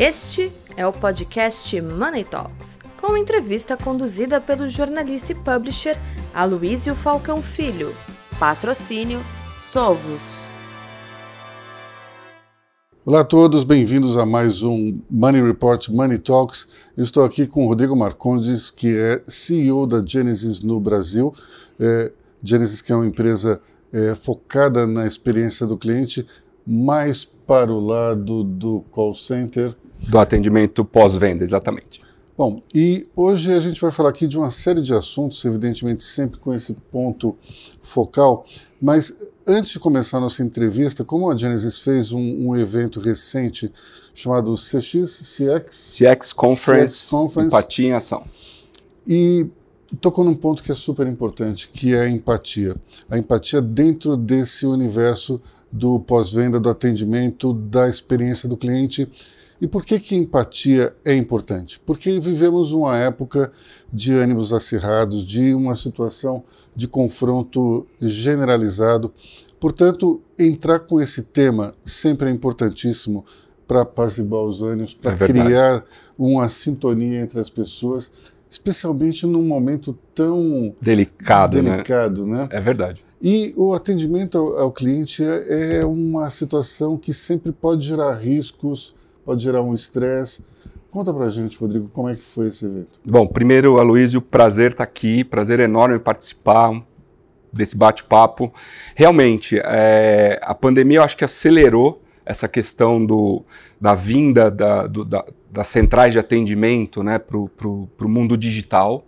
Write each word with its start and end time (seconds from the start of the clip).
Este 0.00 0.52
é 0.76 0.86
o 0.86 0.92
podcast 0.92 1.82
Money 1.82 2.22
Talks, 2.22 2.78
com 3.00 3.16
entrevista 3.16 3.76
conduzida 3.76 4.40
pelo 4.40 4.68
jornalista 4.68 5.32
e 5.32 5.34
publisher 5.34 5.96
Aloísio 6.32 6.94
Falcão 6.94 7.42
Filho. 7.42 7.92
Patrocínio 8.38 9.18
Sovos. 9.72 10.20
Olá 13.04 13.22
a 13.22 13.24
todos, 13.24 13.64
bem-vindos 13.64 14.16
a 14.16 14.24
mais 14.24 14.62
um 14.62 15.00
Money 15.10 15.42
Report 15.42 15.88
Money 15.88 16.18
Talks. 16.18 16.68
Eu 16.96 17.02
estou 17.02 17.24
aqui 17.24 17.44
com 17.44 17.64
o 17.64 17.68
Rodrigo 17.68 17.96
Marcondes, 17.96 18.70
que 18.70 18.96
é 18.96 19.20
CEO 19.26 19.84
da 19.84 20.00
Genesis 20.00 20.62
no 20.62 20.78
Brasil. 20.78 21.34
É, 21.80 22.12
Genesis, 22.40 22.80
que 22.80 22.92
é 22.92 22.94
uma 22.94 23.04
empresa 23.08 23.60
é, 23.92 24.14
focada 24.14 24.86
na 24.86 25.08
experiência 25.08 25.66
do 25.66 25.76
cliente, 25.76 26.24
mais 26.64 27.24
para 27.24 27.72
o 27.72 27.80
lado 27.80 28.44
do 28.44 28.82
call 28.92 29.12
center. 29.12 29.74
Do 30.08 30.18
atendimento 30.18 30.84
pós-venda, 30.84 31.44
exatamente. 31.44 32.00
Bom, 32.36 32.62
e 32.72 33.08
hoje 33.16 33.52
a 33.52 33.58
gente 33.58 33.80
vai 33.80 33.90
falar 33.90 34.10
aqui 34.10 34.28
de 34.28 34.38
uma 34.38 34.50
série 34.50 34.80
de 34.80 34.94
assuntos, 34.94 35.44
evidentemente 35.44 36.04
sempre 36.04 36.38
com 36.38 36.54
esse 36.54 36.72
ponto 36.72 37.36
focal, 37.82 38.46
mas 38.80 39.12
antes 39.44 39.72
de 39.72 39.80
começar 39.80 40.18
a 40.18 40.20
nossa 40.20 40.42
entrevista, 40.42 41.04
como 41.04 41.28
a 41.28 41.36
Genesis 41.36 41.80
fez 41.80 42.12
um, 42.12 42.48
um 42.48 42.56
evento 42.56 43.00
recente 43.00 43.72
chamado 44.14 44.54
CX, 44.54 45.20
CX, 45.20 45.98
CX 45.98 46.32
Conference, 46.32 46.94
CX 46.94 47.10
Conference 47.10 47.56
Empatia 47.56 47.88
em 47.88 47.92
Ação. 47.92 48.24
E 49.04 49.48
tocou 50.00 50.24
num 50.24 50.34
ponto 50.34 50.62
que 50.62 50.70
é 50.70 50.74
super 50.74 51.06
importante, 51.06 51.68
que 51.68 51.94
é 51.94 52.02
a 52.02 52.08
empatia. 52.08 52.76
A 53.10 53.18
empatia 53.18 53.62
dentro 53.62 54.16
desse 54.16 54.66
universo 54.66 55.40
do 55.72 55.98
pós-venda, 56.00 56.60
do 56.60 56.68
atendimento, 56.68 57.52
da 57.52 57.88
experiência 57.88 58.48
do 58.48 58.56
cliente. 58.56 59.08
E 59.60 59.66
por 59.66 59.84
que 59.84 59.98
que 59.98 60.14
empatia 60.14 60.94
é 61.04 61.14
importante? 61.14 61.80
Porque 61.80 62.20
vivemos 62.20 62.72
uma 62.72 62.96
época 62.96 63.52
de 63.92 64.12
ânimos 64.12 64.52
acirrados, 64.52 65.26
de 65.26 65.52
uma 65.52 65.74
situação 65.74 66.44
de 66.76 66.86
confronto 66.86 67.86
generalizado. 68.00 69.12
Portanto, 69.58 70.20
entrar 70.38 70.80
com 70.80 71.00
esse 71.00 71.22
tema 71.22 71.74
sempre 71.84 72.28
é 72.28 72.32
importantíssimo 72.32 73.24
para 73.66 73.82
apaziguar 73.82 74.44
os 74.44 74.62
ânimos, 74.62 74.94
para 74.94 75.12
é 75.12 75.16
criar 75.16 75.84
uma 76.16 76.48
sintonia 76.48 77.20
entre 77.20 77.40
as 77.40 77.50
pessoas 77.50 78.12
especialmente 78.50 79.26
num 79.26 79.42
momento 79.42 79.96
tão 80.14 80.74
delicado, 80.80 81.62
né? 81.62 81.70
delicado 81.72 82.26
né? 82.26 82.42
né? 82.42 82.48
É 82.50 82.60
verdade. 82.60 83.04
E 83.20 83.52
o 83.56 83.74
atendimento 83.74 84.38
ao, 84.38 84.58
ao 84.58 84.72
cliente 84.72 85.22
é, 85.22 85.80
é, 85.80 85.86
uma 85.86 86.30
situação 86.30 86.96
que 86.96 87.12
sempre 87.12 87.52
pode 87.52 87.86
gerar 87.86 88.14
riscos, 88.14 88.94
pode 89.28 89.42
gerar 89.42 89.60
um 89.60 89.74
estresse. 89.74 90.42
Conta 90.90 91.12
pra 91.12 91.28
gente, 91.28 91.58
Rodrigo, 91.58 91.90
como 91.90 92.08
é 92.08 92.14
que 92.14 92.22
foi 92.22 92.46
esse 92.46 92.64
evento? 92.64 92.98
Bom, 93.04 93.26
primeiro, 93.26 93.78
Aloysio, 93.78 94.22
prazer 94.22 94.70
estar 94.70 94.86
tá 94.86 94.90
aqui, 94.90 95.22
prazer 95.22 95.60
enorme 95.60 95.98
participar 95.98 96.82
desse 97.52 97.76
bate-papo. 97.76 98.50
Realmente, 98.94 99.60
é, 99.62 100.40
a 100.42 100.54
pandemia 100.54 101.00
eu 101.00 101.02
acho 101.02 101.14
que 101.14 101.26
acelerou 101.26 102.02
essa 102.24 102.48
questão 102.48 103.04
do, 103.04 103.44
da 103.78 103.94
vinda 103.94 104.50
da, 104.50 104.86
do, 104.86 105.04
da, 105.04 105.22
das 105.50 105.66
centrais 105.66 106.14
de 106.14 106.18
atendimento 106.18 107.02
né, 107.02 107.18
para 107.18 107.36
o 107.36 108.08
mundo 108.08 108.34
digital. 108.34 109.04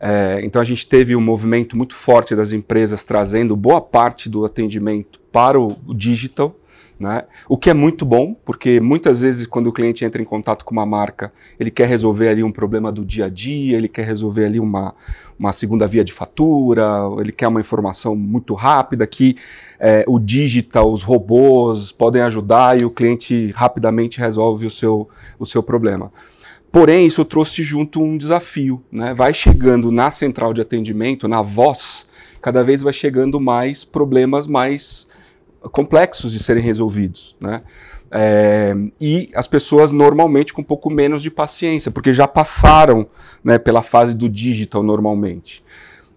É, 0.00 0.40
então 0.42 0.62
a 0.62 0.64
gente 0.64 0.86
teve 0.86 1.14
um 1.14 1.20
movimento 1.20 1.76
muito 1.76 1.94
forte 1.94 2.34
das 2.34 2.52
empresas 2.52 3.04
trazendo 3.04 3.54
boa 3.54 3.82
parte 3.82 4.30
do 4.30 4.46
atendimento 4.46 5.20
para 5.30 5.60
o, 5.60 5.76
o 5.86 5.94
digital. 5.94 6.56
Né? 7.02 7.24
O 7.48 7.58
que 7.58 7.68
é 7.68 7.74
muito 7.74 8.04
bom, 8.04 8.32
porque 8.44 8.78
muitas 8.78 9.22
vezes 9.22 9.44
quando 9.44 9.66
o 9.66 9.72
cliente 9.72 10.04
entra 10.04 10.22
em 10.22 10.24
contato 10.24 10.64
com 10.64 10.70
uma 10.70 10.86
marca, 10.86 11.32
ele 11.58 11.68
quer 11.68 11.88
resolver 11.88 12.28
ali 12.28 12.44
um 12.44 12.52
problema 12.52 12.92
do 12.92 13.04
dia 13.04 13.24
a 13.24 13.28
dia, 13.28 13.76
ele 13.76 13.88
quer 13.88 14.06
resolver 14.06 14.44
ali 14.44 14.60
uma, 14.60 14.94
uma 15.36 15.52
segunda 15.52 15.84
via 15.88 16.04
de 16.04 16.12
fatura, 16.12 16.86
ele 17.18 17.32
quer 17.32 17.48
uma 17.48 17.58
informação 17.58 18.14
muito 18.14 18.54
rápida 18.54 19.04
que 19.04 19.36
é, 19.80 20.04
o 20.06 20.20
digital, 20.20 20.92
os 20.92 21.02
robôs 21.02 21.90
podem 21.90 22.22
ajudar 22.22 22.80
e 22.80 22.84
o 22.84 22.90
cliente 22.90 23.50
rapidamente 23.50 24.20
resolve 24.20 24.64
o 24.64 24.70
seu, 24.70 25.08
o 25.40 25.44
seu 25.44 25.60
problema. 25.60 26.12
Porém, 26.70 27.04
isso 27.04 27.24
trouxe 27.24 27.64
junto 27.64 28.00
um 28.00 28.16
desafio. 28.16 28.80
Né? 28.92 29.12
Vai 29.12 29.34
chegando 29.34 29.90
na 29.90 30.08
central 30.08 30.54
de 30.54 30.60
atendimento, 30.60 31.26
na 31.26 31.42
voz, 31.42 32.08
cada 32.40 32.62
vez 32.62 32.80
vai 32.80 32.92
chegando 32.92 33.40
mais 33.40 33.84
problemas 33.84 34.46
mais 34.46 35.08
complexos 35.70 36.32
de 36.32 36.38
serem 36.38 36.62
resolvidos, 36.62 37.36
né? 37.40 37.62
É, 38.14 38.74
e 39.00 39.30
as 39.34 39.46
pessoas 39.46 39.90
normalmente 39.90 40.52
com 40.52 40.60
um 40.60 40.64
pouco 40.64 40.90
menos 40.90 41.22
de 41.22 41.30
paciência, 41.30 41.90
porque 41.90 42.12
já 42.12 42.28
passaram 42.28 43.06
né, 43.42 43.58
pela 43.58 43.82
fase 43.82 44.14
do 44.14 44.28
digital 44.28 44.82
normalmente. 44.82 45.64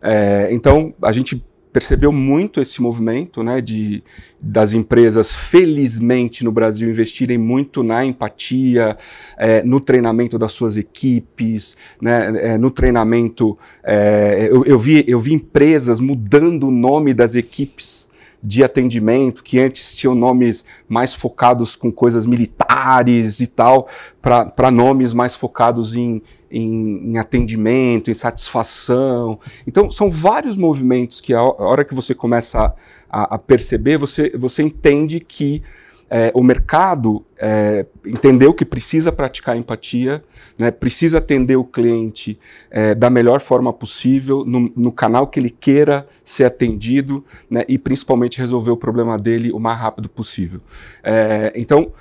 É, 0.02 0.50
então 0.52 0.94
a 1.02 1.14
gente 1.14 1.42
percebeu 1.72 2.12
muito 2.12 2.62
esse 2.62 2.82
movimento 2.82 3.44
né, 3.44 3.60
de, 3.60 4.02
das 4.40 4.72
empresas, 4.72 5.36
felizmente 5.36 6.42
no 6.42 6.52
Brasil, 6.52 6.90
investirem 6.90 7.38
muito 7.38 7.84
na 7.84 8.06
empatia, 8.06 8.98
é, 9.38 9.62
no 9.62 9.82
treinamento 9.82 10.38
das 10.38 10.54
suas 10.54 10.78
equipes, 10.78 11.76
né, 12.02 12.54
é, 12.54 12.58
no 12.58 12.72
treinamento. 12.72 13.58
É, 13.84 14.48
eu, 14.50 14.64
eu, 14.64 14.80
vi, 14.80 15.04
eu 15.06 15.20
vi 15.20 15.34
empresas 15.34 16.00
mudando 16.00 16.68
o 16.68 16.72
nome 16.72 17.14
das 17.14 17.36
equipes 17.36 18.05
de 18.46 18.64
atendimento, 18.64 19.44
que 19.44 19.60
antes 19.60 19.96
tinham 19.96 20.14
nomes 20.14 20.66
mais 20.88 21.14
focados 21.14 21.76
com 21.76 21.92
coisas 21.92 22.26
militares 22.26 23.40
e 23.40 23.48
tal, 23.48 23.88
para 24.22 24.70
nomes 24.70 25.14
mais 25.14 25.36
focados 25.36 25.96
em, 25.96 26.22
em, 26.50 27.12
em, 27.12 27.18
atendimento, 27.18 28.12
em 28.12 28.14
satisfação. 28.14 29.40
Então, 29.66 29.90
são 29.90 30.12
vários 30.12 30.56
movimentos 30.56 31.20
que 31.20 31.34
a 31.34 31.42
hora 31.42 31.84
que 31.84 31.96
você 31.96 32.14
começa 32.14 32.74
a, 33.10 33.36
a 33.36 33.38
perceber, 33.40 33.98
você, 33.98 34.30
você 34.38 34.62
entende 34.62 35.20
que 35.20 35.64
é, 36.18 36.32
o 36.34 36.42
mercado 36.42 37.26
é, 37.38 37.86
entendeu 38.06 38.54
que 38.54 38.64
precisa 38.64 39.12
praticar 39.12 39.58
empatia, 39.58 40.24
né, 40.58 40.72
precisa 40.72 41.18
atender 41.18 41.58
o 41.58 41.66
cliente 41.66 42.40
é, 42.72 42.96
da 42.96 43.10
melhor 43.10 43.42
forma 43.42 43.74
possível, 43.74 44.46
no, 44.46 44.72
no, 44.74 44.94
canal 44.94 45.28
que 45.28 45.38
ele 45.38 45.50
queira 45.50 46.08
ser 46.24 46.46
atendido, 46.46 47.26
né, 47.50 47.66
e 47.68 47.78
principalmente 47.78 48.40
resolver 48.40 48.72
o 48.72 48.78
problema 48.78 49.18
dele 49.18 49.52
o 49.52 49.60
mais 49.60 49.78
rápido 49.78 50.08
possível. 50.08 50.62
É, 51.04 51.52
então, 51.54 51.92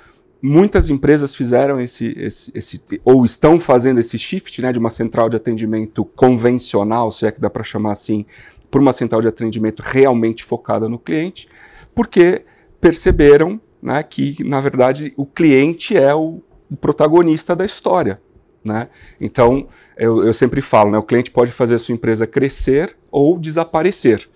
muitas 0.41 0.89
empresas 0.89 1.35
fizeram 1.35 1.81
esse, 1.81 2.17
esse, 2.17 2.57
esse, 2.57 3.01
ou 3.03 3.25
estão 3.25 3.59
fazendo 3.59 3.99
esse 3.99 4.17
shift 4.17 4.61
né, 4.61 4.71
de 4.71 4.79
uma 4.79 4.89
central 4.89 5.29
de 5.29 5.35
atendimento 5.35 6.05
convencional, 6.05 7.11
se 7.11 7.27
é 7.27 7.33
que 7.33 7.41
dá 7.41 7.49
para 7.49 7.65
chamar 7.65 7.91
assim, 7.91 8.25
para 8.71 8.79
uma 8.79 8.93
central 8.93 9.21
de 9.21 9.27
atendimento 9.27 9.83
realmente 9.85 10.41
focada 10.41 10.87
no 10.87 10.97
cliente, 10.97 11.49
porque 11.93 12.45
perceberam 12.79 13.59
né, 13.85 14.01
que, 14.01 14.43
na 14.43 14.59
verdade, 14.59 15.13
o 15.15 15.27
cliente 15.27 15.95
é 15.95 16.13
o, 16.13 16.41
o 16.71 16.75
protagonista 16.75 17.55
da 17.55 17.63
história. 17.63 18.19
Né? 18.63 18.87
Então, 19.21 19.67
eu, 19.95 20.25
eu, 20.25 20.33
sempre 20.33 20.59
falo, 20.59 20.89
né, 20.89 20.97
o 20.97 21.03
cliente 21.03 21.29
pode 21.29 21.51
fazer 21.51 21.75
a 21.75 21.77
sua 21.77 21.93
empresa 21.93 22.25
crescer 22.25 22.97
ou 23.11 23.37
desaparecer. 23.37 24.27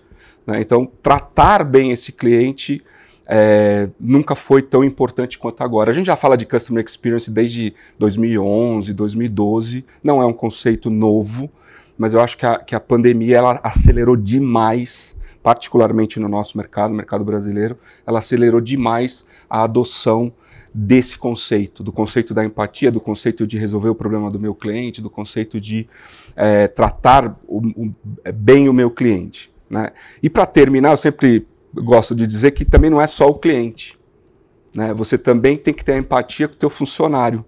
Né? 0.46 0.60
Então, 0.60 0.88
tratar 1.02 1.64
bem 1.64 1.90
esse 1.90 2.12
cliente 2.12 2.80
é, 3.26 3.88
nunca 3.98 4.36
foi 4.36 4.62
tão 4.62 4.84
importante 4.84 5.36
quanto 5.36 5.64
agora. 5.64 5.90
A 5.90 5.94
gente 5.94 6.06
já 6.06 6.14
fala 6.14 6.36
de 6.36 6.46
Customer 6.46 6.84
Experience 6.84 7.28
desde 7.28 7.74
2011, 7.98 8.94
2012, 8.94 9.84
não 10.00 10.22
é 10.22 10.26
um 10.26 10.32
conceito 10.32 10.88
novo, 10.88 11.50
mas 11.98 12.14
eu 12.14 12.20
acho 12.20 12.38
que 12.38 12.46
a, 12.46 12.56
que 12.60 12.76
a 12.76 12.80
pandemia 12.80 13.38
ela 13.38 13.60
acelerou 13.64 14.14
demais, 14.14 15.18
particularmente 15.42 16.20
no 16.20 16.28
nosso 16.28 16.56
mercado, 16.56 16.90
no 16.90 16.96
mercado 16.96 17.24
brasileiro, 17.24 17.76
ela 18.06 18.20
acelerou 18.20 18.60
demais 18.60 19.28
a 19.50 19.64
adoção 19.64 20.32
desse 20.72 21.18
conceito, 21.18 21.82
do 21.82 21.90
conceito 21.90 22.32
da 22.32 22.44
empatia, 22.44 22.92
do 22.92 23.00
conceito 23.00 23.46
de 23.46 23.58
resolver 23.58 23.88
o 23.88 23.94
problema 23.94 24.30
do 24.30 24.38
meu 24.38 24.54
cliente, 24.54 25.02
do 25.02 25.10
conceito 25.10 25.60
de 25.60 25.88
é, 26.36 26.68
tratar 26.68 27.36
o, 27.46 27.58
o, 27.58 27.94
bem 28.32 28.68
o 28.68 28.72
meu 28.72 28.90
cliente. 28.90 29.50
Né? 29.68 29.90
E 30.22 30.30
para 30.30 30.46
terminar, 30.46 30.92
eu 30.92 30.96
sempre 30.96 31.46
gosto 31.74 32.14
de 32.14 32.26
dizer 32.26 32.52
que 32.52 32.64
também 32.64 32.90
não 32.90 33.00
é 33.00 33.06
só 33.06 33.28
o 33.28 33.34
cliente. 33.34 33.98
Né? 34.74 34.94
Você 34.94 35.18
também 35.18 35.58
tem 35.58 35.74
que 35.74 35.84
ter 35.84 35.98
empatia 35.98 36.46
com 36.46 36.54
o 36.54 36.58
teu 36.58 36.70
funcionário, 36.70 37.44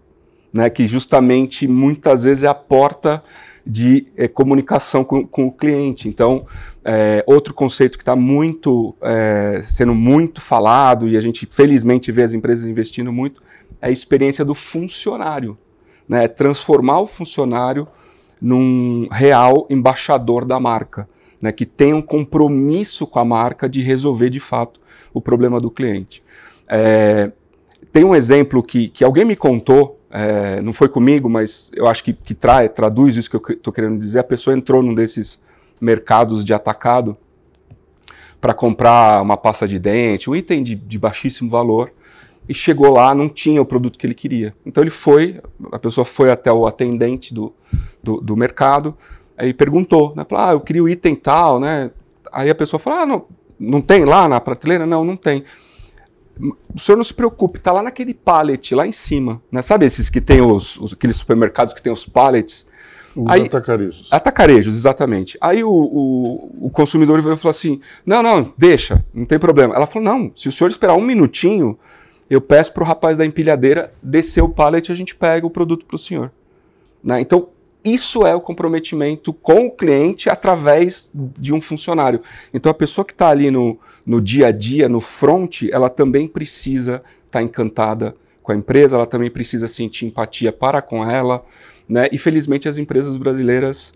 né? 0.53 0.69
que 0.69 0.89
justamente 0.89 1.69
muitas 1.69 2.25
vezes 2.25 2.43
é 2.43 2.49
a 2.49 2.55
porta 2.55 3.23
de 3.65 4.09
é, 4.17 4.27
comunicação 4.27 5.05
com, 5.05 5.27
com, 5.27 5.47
o 5.47 5.53
cliente. 5.53 6.09
Então, 6.09 6.47
é, 6.85 7.23
outro 7.27 7.55
conceito 7.55 7.97
que 7.97 8.03
está 8.03 8.17
muito 8.17 8.95
é, 9.01 9.61
sendo 9.63 9.95
muito 9.95 10.41
falado 10.41 11.09
e 11.09 11.17
a 11.17 11.21
gente 11.21 11.47
felizmente 11.51 12.11
vê 12.11 12.23
as 12.23 12.33
empresas 12.33 12.65
investindo 12.65 13.13
muito 13.13 13.43
é 13.81 13.89
a 13.89 13.91
experiência 13.91 14.45
do 14.45 14.55
funcionário, 14.55 15.57
né? 16.09 16.29
Transformar 16.29 17.01
o 17.01 17.07
funcionário 17.07 17.87
num 18.41 19.09
real 19.11 19.67
embaixador 19.71 20.45
da 20.45 20.59
marca, 20.59 21.09
né? 21.41 21.53
Que 21.53 21.67
tem 21.67 21.93
um 21.95 22.03
compromisso 22.03 23.07
com 23.07 23.19
a 23.19 23.25
marca 23.25 23.69
de 23.69 23.81
resolver 23.83 24.31
de 24.31 24.41
fato 24.41 24.81
o 25.13 25.21
problema 25.21 25.61
do 25.61 25.71
cliente. 25.71 26.23
É, 26.69 27.31
tem 27.93 28.05
um 28.05 28.15
exemplo 28.15 28.63
que, 28.63 28.89
que 28.89 29.05
alguém 29.05 29.25
me 29.25 29.37
contou 29.37 29.99
é, 30.15 30.61
não 30.61 30.75
foi 30.75 30.91
comigo, 30.91 31.29
mas 31.29 31.71
eu 31.75 31.87
acho 31.87 32.05
que, 32.05 32.13
que 32.13 32.35
trai, 32.35 32.69
traduz 32.69 33.17
isso 33.17 33.31
que 33.31 33.37
eu 33.37 33.57
estou 33.57 33.73
querendo 33.73 33.99
dizer. 33.99 34.19
A 34.19 34.25
pessoa 34.25 34.55
entrou 34.55 34.83
num 34.83 34.95
desses 34.95 35.43
mercados 35.83 36.45
de 36.45 36.55
atacado 36.55 37.17
para 38.41 38.55
comprar 38.55 39.21
uma 39.21 39.37
pasta 39.37 39.67
de 39.67 39.79
dente, 39.79 40.31
um 40.31 40.35
item 40.35 40.63
de, 40.63 40.75
de 40.75 40.99
baixíssimo 40.99 41.51
valor, 41.51 41.93
e 42.49 42.55
chegou 42.55 42.93
lá, 42.93 43.15
não 43.15 43.29
tinha 43.29 43.61
o 43.61 43.67
produto 43.67 43.99
que 43.99 44.07
ele 44.07 44.15
queria. 44.15 44.55
Então 44.65 44.83
ele 44.83 44.91
foi, 44.91 45.41
a 45.71 45.79
pessoa 45.79 46.05
foi 46.05 46.31
até 46.31 46.53
o 46.53 46.67
atendente 46.67 47.35
do, 47.35 47.53
do, 48.03 48.21
do 48.21 48.37
mercado, 48.37 48.97
aí 49.37 49.53
perguntou, 49.53 50.13
né? 50.17 50.25
Falou, 50.29 50.45
ah, 50.45 50.53
eu 50.53 50.61
queria 50.61 50.83
o 50.83 50.89
item 50.89 51.15
tal, 51.15 51.61
né? 51.61 51.91
Aí 52.33 52.51
a 52.51 52.55
pessoa 52.55 52.81
falou, 52.81 53.01
ah, 53.01 53.07
não, 53.07 53.27
não 53.59 53.81
tem 53.81 54.05
lá 54.05 54.29
na 54.29 54.41
prateleira? 54.41 54.87
Não, 54.87 55.05
não 55.05 55.17
tem. 55.17 55.45
O 56.75 56.79
senhor 56.79 56.97
não 56.97 57.05
se 57.05 57.15
preocupe, 57.15 57.59
está 57.59 57.71
lá 57.71 57.83
naquele 57.83 58.15
pallet, 58.15 58.75
lá 58.75 58.87
em 58.87 58.93
cima. 58.93 59.41
Né? 59.51 59.63
Sabe 59.63 59.85
esses 59.85 60.09
que 60.09 60.21
tem 60.21 60.41
os, 60.41 60.79
os 60.79 60.93
aqueles 60.93 61.17
supermercados 61.17 61.75
que 61.75 61.83
tem 61.83 61.93
os 61.93 62.07
pallets? 62.07 62.67
Os 63.15 63.31
aí, 63.31 63.43
atacarejos. 63.43 64.09
Atacarejos, 64.11 64.75
exatamente. 64.75 65.37
Aí 65.41 65.63
o, 65.63 65.71
o, 65.71 66.67
o 66.67 66.71
consumidor 66.71 67.23
falou 67.23 67.51
assim: 67.51 67.81
não, 68.05 68.23
não, 68.23 68.53
deixa, 68.57 69.05
não 69.13 69.25
tem 69.25 69.39
problema. 69.39 69.75
Ela 69.75 69.87
falou: 69.87 70.09
não, 70.09 70.33
se 70.37 70.49
o 70.49 70.53
senhor 70.53 70.71
esperar 70.71 70.95
um 70.95 71.03
minutinho, 71.03 71.79
eu 72.31 72.41
peço 72.41 72.73
para 72.73 72.83
o 72.83 72.87
rapaz 72.87 73.17
da 73.17 73.27
empilhadeira 73.27 73.93
descer 74.03 74.43
o 74.43 74.49
pallet 74.49 74.89
e 74.89 74.93
a 74.93 74.97
gente 74.97 75.15
pega 75.15 75.47
o 75.47 75.51
produto 75.51 75.85
para 75.85 75.97
o 75.97 75.99
senhor. 75.99 76.33
Né? 77.05 77.21
Então, 77.21 77.49
isso 77.85 78.25
é 78.27 78.35
o 78.35 78.41
comprometimento 78.41 79.33
com 79.33 79.67
o 79.67 79.71
cliente 79.71 80.31
através 80.31 81.11
de 81.13 81.53
um 81.53 81.61
funcionário. 81.61 82.23
Então, 82.55 82.71
a 82.71 82.75
pessoa 82.75 83.05
que 83.05 83.13
está 83.13 83.29
ali 83.29 83.51
no, 83.51 83.79
no 84.07 84.21
dia 84.21 84.47
a 84.47 84.53
dia, 84.53 84.89
no 84.89 85.01
front, 85.01 85.65
ela 85.71 85.91
também 85.91 86.29
precisa 86.29 87.03
estar 87.27 87.41
tá 87.41 87.43
encantada 87.43 88.15
com 88.43 88.53
a 88.53 88.57
empresa, 88.57 88.97
ela 88.97 89.07
também 89.07 89.31
precisa 89.31 89.69
sentir 89.69 90.07
empatia 90.07 90.53
para 90.53 90.81
com 90.81 91.09
ela. 91.09 91.45
Né? 91.89 92.09
E 92.13 92.19
felizmente 92.19 92.69
as 92.69 92.79
empresas 92.79 93.17
brasileiras 93.17 93.93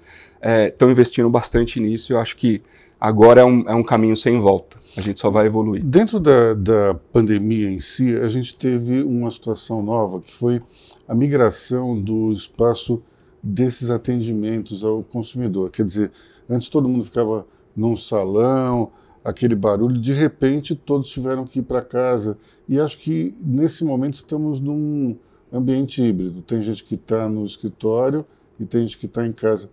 estão 0.68 0.88
é, 0.88 0.92
investindo 0.92 1.28
bastante 1.30 1.80
nisso. 1.80 2.12
Eu 2.12 2.18
acho 2.18 2.36
que 2.36 2.62
agora 3.00 3.40
é 3.40 3.44
um, 3.44 3.68
é 3.68 3.74
um 3.74 3.82
caminho 3.82 4.16
sem 4.16 4.40
volta. 4.40 4.76
A 4.96 5.00
gente 5.00 5.20
só 5.20 5.30
vai 5.30 5.46
evoluir. 5.46 5.84
Dentro 5.84 6.18
da, 6.18 6.54
da 6.54 6.94
pandemia 7.12 7.70
em 7.70 7.80
si, 7.80 8.16
a 8.16 8.28
gente 8.28 8.56
teve 8.56 9.02
uma 9.02 9.30
situação 9.30 9.82
nova 9.82 10.20
que 10.20 10.32
foi 10.32 10.62
a 11.06 11.14
migração 11.14 11.98
do 12.00 12.32
espaço 12.32 13.02
desses 13.42 13.90
atendimentos 13.90 14.82
ao 14.82 15.02
consumidor. 15.02 15.70
Quer 15.70 15.84
dizer, 15.84 16.10
antes 16.48 16.68
todo 16.68 16.88
mundo 16.88 17.04
ficava 17.04 17.46
num 17.76 17.96
salão, 17.96 18.90
aquele 19.22 19.54
barulho, 19.54 20.00
de 20.00 20.12
repente 20.12 20.74
todos 20.74 21.08
tiveram 21.08 21.46
que 21.46 21.58
ir 21.58 21.62
para 21.62 21.82
casa. 21.82 22.38
E 22.68 22.80
acho 22.80 22.98
que 22.98 23.36
nesse 23.40 23.84
momento 23.84 24.14
estamos 24.14 24.60
num 24.60 25.16
ambiente 25.52 26.02
híbrido. 26.02 26.43
Tem 26.43 26.62
gente 26.62 26.84
que 26.84 26.94
está 26.94 27.28
no 27.28 27.44
escritório 27.44 28.25
e 28.58 28.64
tem 28.64 28.82
gente 28.82 28.98
que 28.98 29.06
está 29.06 29.26
em 29.26 29.32
casa. 29.32 29.70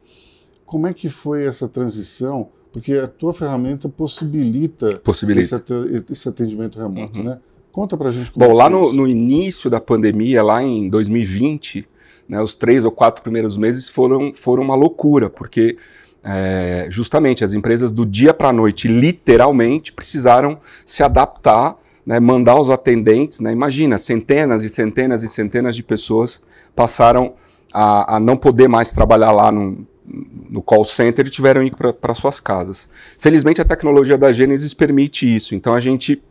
Como 0.66 0.88
é 0.88 0.94
que 0.94 1.10
foi 1.10 1.46
essa 1.46 1.68
transição? 1.68 2.50
Porque 2.72 2.94
a 2.94 3.08
tua 3.08 3.34
ferramenta 3.34 3.88
possibilita, 3.88 4.98
possibilita. 4.98 5.64
Esse, 6.10 6.28
atendimento 6.28 6.80
remoto, 6.80 7.20
uhum. 7.20 7.26
né? 7.26 7.40
Conta 7.72 7.98
pra 7.98 8.12
gente 8.12 8.32
como 8.32 8.48
Bom, 8.48 8.54
lá 8.54 8.70
no, 8.70 8.94
no, 8.94 9.08
início 9.08 9.70
da 9.70 9.80
pandemia, 9.80 10.44
lá 10.44 10.62
em 10.62 10.90
2020, 10.90 11.88
né, 12.28 12.42
os 12.42 12.56
três 12.56 12.86
ou 12.86 12.92
quatro 12.92 13.24
primeiros 13.24 13.58
meses 13.58 13.90
foram, 13.90 14.32
foram 14.36 14.64
uma 14.64 14.76
loucura, 14.76 15.30
porque 15.30 15.78
é, 16.24 16.88
justamente 16.90 17.44
as 17.44 17.54
empresas 17.54 17.92
do 17.92 18.06
dia 18.06 18.34
para 18.34 18.50
a 18.50 18.54
noite, 18.54 18.88
literalmente, 18.88 19.92
precisaram 19.92 20.60
se 20.86 21.04
adaptar, 21.04 21.76
né, 22.06 22.20
mandar 22.20 22.60
os 22.60 22.70
atendentes. 22.70 23.40
Né, 23.40 23.52
imagina, 23.52 23.98
centenas 23.98 24.64
e 24.64 24.70
centenas 24.70 25.24
e 25.24 25.30
centenas 25.30 25.76
de 25.76 25.84
pessoas 25.84 26.42
passaram 26.76 27.34
a, 27.74 28.18
a 28.18 28.20
não 28.20 28.38
poder 28.38 28.68
mais 28.68 28.92
trabalhar 28.94 29.32
lá 29.32 29.52
no, 29.52 29.86
no 30.50 30.62
call 30.62 30.86
center 30.86 31.26
e 31.26 31.30
tiveram 31.30 31.62
que 31.62 31.68
ir 31.68 31.94
para 31.94 32.14
suas 32.14 32.40
casas. 32.40 32.90
Felizmente 33.18 33.62
a 33.62 33.66
tecnologia 33.66 34.18
da 34.18 34.32
Gênesis 34.32 34.74
permite 34.74 35.34
isso, 35.34 35.56
então 35.56 35.74
a 35.74 35.80
gente 35.80 36.22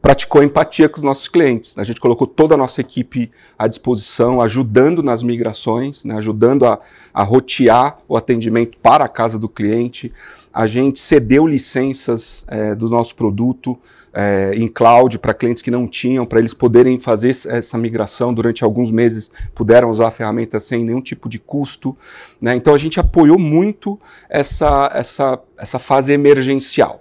praticou 0.00 0.42
empatia 0.42 0.88
com 0.88 0.98
os 0.98 1.04
nossos 1.04 1.28
clientes. 1.28 1.78
A 1.78 1.84
gente 1.84 2.00
colocou 2.00 2.26
toda 2.26 2.54
a 2.54 2.58
nossa 2.58 2.80
equipe 2.80 3.30
à 3.58 3.66
disposição, 3.66 4.40
ajudando 4.40 5.02
nas 5.02 5.22
migrações, 5.22 6.04
né, 6.04 6.16
ajudando 6.16 6.66
a, 6.66 6.78
a 7.12 7.22
rotear 7.22 7.98
o 8.08 8.16
atendimento 8.16 8.76
para 8.78 9.04
a 9.04 9.08
casa 9.08 9.38
do 9.38 9.48
cliente. 9.48 10.12
A 10.52 10.66
gente 10.66 10.98
cedeu 10.98 11.46
licenças 11.46 12.44
é, 12.48 12.74
do 12.74 12.88
nosso 12.88 13.14
produto 13.14 13.78
é, 14.14 14.52
em 14.54 14.68
cloud 14.68 15.18
para 15.18 15.34
clientes 15.34 15.62
que 15.62 15.70
não 15.70 15.88
tinham, 15.88 16.24
para 16.24 16.38
eles 16.38 16.54
poderem 16.54 16.98
fazer 17.00 17.30
essa 17.30 17.76
migração 17.76 18.32
durante 18.32 18.62
alguns 18.62 18.90
meses, 18.90 19.32
puderam 19.54 19.90
usar 19.90 20.08
a 20.08 20.10
ferramenta 20.12 20.60
sem 20.60 20.84
nenhum 20.84 21.00
tipo 21.00 21.28
de 21.28 21.38
custo. 21.38 21.96
Né? 22.40 22.54
Então 22.54 22.72
a 22.72 22.78
gente 22.78 23.00
apoiou 23.00 23.38
muito 23.38 23.98
essa, 24.30 24.90
essa, 24.94 25.40
essa 25.58 25.78
fase 25.78 26.12
emergencial. 26.12 27.00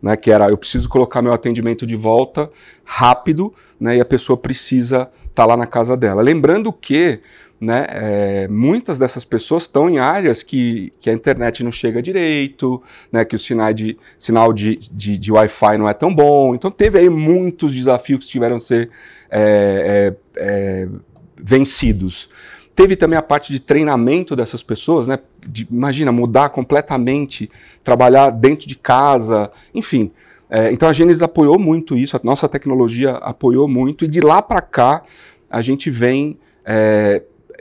Né, 0.00 0.16
que 0.16 0.30
era 0.30 0.48
eu 0.48 0.56
preciso 0.56 0.88
colocar 0.88 1.20
meu 1.20 1.32
atendimento 1.32 1.84
de 1.84 1.96
volta 1.96 2.48
rápido, 2.84 3.52
né, 3.80 3.96
e 3.96 4.00
a 4.00 4.04
pessoa 4.04 4.36
precisa 4.36 5.10
estar 5.22 5.42
tá 5.42 5.44
lá 5.44 5.56
na 5.56 5.66
casa 5.66 5.96
dela. 5.96 6.22
Lembrando 6.22 6.72
que 6.72 7.20
né, 7.60 7.86
é, 7.88 8.48
muitas 8.48 8.98
dessas 8.98 9.24
pessoas 9.24 9.64
estão 9.64 9.90
em 9.90 9.98
áreas 9.98 10.42
que, 10.42 10.92
que 11.00 11.10
a 11.10 11.12
internet 11.12 11.64
não 11.64 11.72
chega 11.72 12.00
direito, 12.00 12.80
né, 13.10 13.24
que 13.24 13.34
o 13.34 13.38
sinal 13.38 13.72
de, 13.72 13.98
sinal 14.16 14.52
de, 14.52 14.76
de, 14.76 15.18
de 15.18 15.32
Wi-Fi 15.32 15.76
não 15.76 15.88
é 15.88 15.94
tão 15.94 16.14
bom. 16.14 16.54
Então 16.54 16.70
teve 16.70 16.98
aí 17.00 17.08
muitos 17.08 17.74
desafios 17.74 18.24
que 18.24 18.30
tiveram 18.30 18.58
que 18.58 18.62
ser 18.62 18.90
é, 19.30 20.14
é, 20.36 20.88
vencidos. 21.36 22.30
Teve 22.76 22.94
também 22.94 23.18
a 23.18 23.22
parte 23.22 23.52
de 23.52 23.58
treinamento 23.58 24.36
dessas 24.36 24.62
pessoas, 24.62 25.08
né? 25.08 25.18
De, 25.44 25.66
imagina, 25.68 26.12
mudar 26.12 26.50
completamente, 26.50 27.50
trabalhar 27.82 28.30
dentro 28.30 28.68
de 28.68 28.76
casa, 28.76 29.50
enfim. 29.74 30.12
Então 30.70 30.88
a 30.88 30.92
Gênesis 30.94 31.20
apoiou 31.20 31.58
muito 31.58 31.94
isso, 31.94 32.16
a 32.16 32.20
nossa 32.22 32.48
tecnologia 32.48 33.10
apoiou 33.16 33.68
muito, 33.68 34.04
e 34.04 34.08
de 34.08 34.20
lá 34.20 34.40
para 34.40 34.62
cá 34.62 35.02
a 35.50 35.60
gente 35.60 35.90
vem 35.90 36.38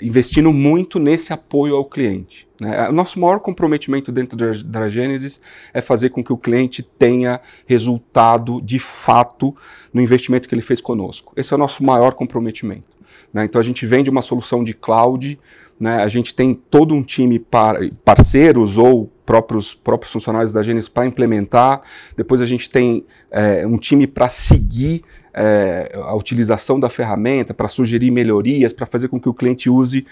investindo 0.02 0.54
muito 0.54 1.00
nesse 1.00 1.34
apoio 1.34 1.76
ao 1.76 1.86
cliente. 1.86 2.48
Né? 2.60 2.90
O 2.90 2.92
nosso 2.92 3.20
maior 3.20 3.40
comprometimento 3.40 4.12
dentro 4.12 4.38
da, 4.38 4.52
da 4.66 4.90
Gênesis 4.90 5.42
é 5.74 5.82
fazer 5.82 6.10
com 6.10 6.24
que 6.24 6.34
o 6.34 6.38
cliente 6.38 6.84
tenha 6.84 7.40
resultado 7.66 8.62
de 8.62 8.80
fato 8.80 9.56
no 9.94 10.02
investimento 10.02 10.48
que 10.48 10.56
ele 10.56 10.62
fez 10.62 10.82
conosco. 10.82 11.34
Esse 11.36 11.54
é 11.54 11.56
o 11.56 11.60
nosso 11.60 11.84
maior 11.84 12.14
comprometimento. 12.14 12.98
Né? 13.34 13.46
Então 13.46 13.60
a 13.60 13.64
gente 13.64 13.86
vende 13.86 14.10
uma 14.10 14.22
solução 14.22 14.64
de 14.64 14.74
cloud, 14.74 15.40
né? 15.80 16.04
a 16.04 16.08
gente 16.08 16.34
tem 16.34 16.54
todo 16.54 16.94
um 16.94 17.04
time 17.04 17.40
par 17.40 17.78
parceiros 18.04 18.78
ou 18.78 19.12
próprios, 19.26 19.74
próprios 19.74 20.12
funcionários 20.12 20.54
da 20.54 20.64
Gênesis 20.64 20.90
para 20.90 21.06
implementar, 21.06 21.82
depois 22.16 22.40
a 22.40 22.46
gente 22.46 22.70
tem 22.70 23.06
é, 23.30 23.68
um 23.68 23.78
time 23.78 24.08
para 24.08 24.30
seguir 24.30 25.04
é, 25.40 25.92
a 25.94 26.16
utilização 26.16 26.80
da 26.80 26.90
ferramenta, 26.90 27.54
para 27.54 27.68
sugerir 27.68 28.10
melhorias, 28.10 28.74
para 28.74 28.88
fazer 28.88 29.08
com 29.08 29.20
que 29.20 29.30
o 29.30 29.34
cliente 29.34 29.70
use 29.70 30.06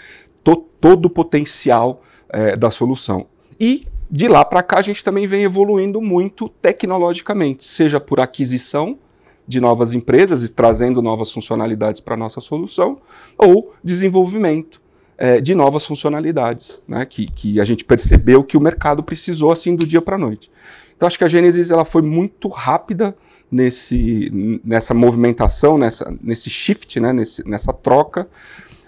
to 0.43 0.55
todo 0.79 1.07
o 1.07 1.09
potencial 1.09 2.03
é, 2.29 2.55
da 2.55 2.69
solução. 2.69 3.25
E 3.59 3.87
de 4.09 4.27
lá 4.27 4.45
para 4.45 4.61
cá 4.61 4.77
a 4.77 4.81
gente 4.83 5.03
também 5.03 5.25
vem 5.25 5.43
evoluindo 5.43 5.99
muito 5.99 6.47
tecnologicamente, 6.61 7.65
seja 7.65 7.99
por 7.99 8.19
aquisição 8.19 8.99
de 9.47 9.59
novas 9.59 9.93
empresas 9.93 10.43
e 10.43 10.53
trazendo 10.53 11.01
novas 11.01 11.31
funcionalidades 11.31 11.99
para 11.99 12.13
a 12.13 12.17
nossa 12.17 12.39
solução, 12.39 12.99
ou 13.35 13.73
desenvolvimento 13.83 14.79
é, 15.17 15.41
de 15.41 15.55
novas 15.55 15.85
funcionalidades, 15.87 16.83
né, 16.87 17.03
que, 17.03 17.25
que 17.31 17.59
a 17.59 17.65
gente 17.65 17.83
percebeu 17.83 18.43
que 18.43 18.57
o 18.57 18.61
mercado 18.61 19.01
precisou 19.01 19.51
assim 19.51 19.75
do 19.75 19.87
dia 19.87 20.01
para 20.01 20.17
a 20.17 20.19
noite. 20.19 20.51
Então 20.95 21.07
acho 21.07 21.17
que 21.17 21.23
a 21.23 21.27
Gênesis 21.27 21.71
ela 21.71 21.85
foi 21.85 22.03
muito 22.03 22.47
rápida 22.47 23.15
nesse, 23.51 24.59
nessa 24.63 24.93
movimentação, 24.93 25.77
nessa, 25.77 26.15
nesse 26.21 26.49
shift, 26.49 26.99
né, 26.99 27.13
nesse, 27.13 27.47
nessa 27.47 27.71
troca, 27.71 28.27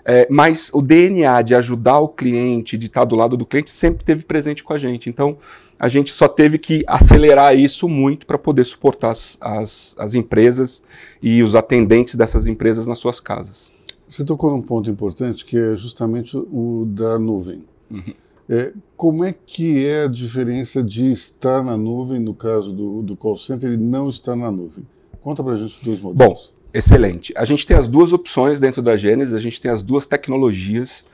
é, 0.09 0.25
mas 0.29 0.71
o 0.73 0.81
DNA 0.81 1.41
de 1.41 1.53
ajudar 1.53 1.99
o 1.99 2.07
cliente, 2.07 2.77
de 2.77 2.85
estar 2.85 3.03
do 3.03 3.15
lado 3.15 3.35
do 3.35 3.45
cliente, 3.45 3.69
sempre 3.69 4.05
teve 4.05 4.23
presente 4.23 4.63
com 4.63 4.71
a 4.71 4.77
gente. 4.77 5.09
Então, 5.09 5.37
a 5.77 5.89
gente 5.89 6.11
só 6.11 6.27
teve 6.27 6.57
que 6.57 6.83
acelerar 6.87 7.53
isso 7.55 7.89
muito 7.89 8.25
para 8.25 8.37
poder 8.37 8.63
suportar 8.63 9.11
as, 9.11 9.37
as, 9.41 9.95
as, 9.97 10.15
empresas 10.15 10.87
e 11.21 11.43
os 11.43 11.55
atendentes 11.55 12.15
dessas 12.15 12.47
empresas 12.47 12.87
nas 12.87 12.99
suas 12.99 13.19
casas. 13.19 13.69
Você 14.07 14.23
tocou 14.23 14.49
num 14.49 14.61
ponto 14.61 14.89
importante 14.89 15.43
que 15.45 15.57
é 15.57 15.75
justamente 15.75 16.37
o 16.37 16.85
da 16.87 17.19
nuvem. 17.19 17.65
Uhum. 17.91 18.13
É, 18.49 18.73
como 18.95 19.23
é 19.23 19.33
que 19.33 19.85
é 19.85 20.03
a 20.03 20.07
diferença 20.07 20.81
de 20.81 21.11
estar 21.11 21.63
na 21.63 21.75
nuvem, 21.75 22.19
no 22.19 22.33
caso 22.33 22.71
do, 22.71 23.01
do 23.01 23.15
call 23.15 23.37
center, 23.37 23.71
e 23.73 23.77
não 23.77 24.07
estar 24.07 24.35
na 24.35 24.49
nuvem? 24.49 24.85
Conta 25.21 25.43
para 25.43 25.53
a 25.53 25.57
gente 25.57 25.77
os 25.77 25.83
dois 25.83 25.99
modelos. 25.99 26.51
Bom, 26.51 26.57
Excelente. 26.73 27.33
A 27.35 27.45
gente 27.45 27.65
tem 27.65 27.75
as 27.75 27.87
duas 27.87 28.13
opções 28.13 28.59
dentro 28.59 28.81
da 28.83 28.95
Gênesis, 28.95 29.33
a 29.33 29.39
gente 29.39 29.59
tem 29.59 29.71
as 29.71 29.81
duas 29.81 30.05
tecnologias. 30.05 31.05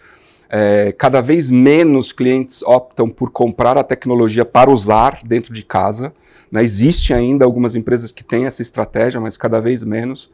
É, 0.49 0.91
cada 0.91 1.21
vez 1.21 1.49
menos 1.49 2.11
clientes 2.11 2.61
optam 2.63 3.09
por 3.09 3.31
comprar 3.31 3.77
a 3.77 3.83
tecnologia 3.83 4.43
para 4.43 4.69
usar 4.69 5.21
dentro 5.23 5.53
de 5.53 5.63
casa. 5.63 6.13
Né? 6.51 6.63
Existe 6.63 7.13
ainda 7.13 7.45
algumas 7.45 7.75
empresas 7.75 8.11
que 8.11 8.23
têm 8.25 8.45
essa 8.45 8.61
estratégia, 8.61 9.21
mas 9.21 9.37
cada 9.37 9.61
vez 9.61 9.85
menos. 9.85 10.29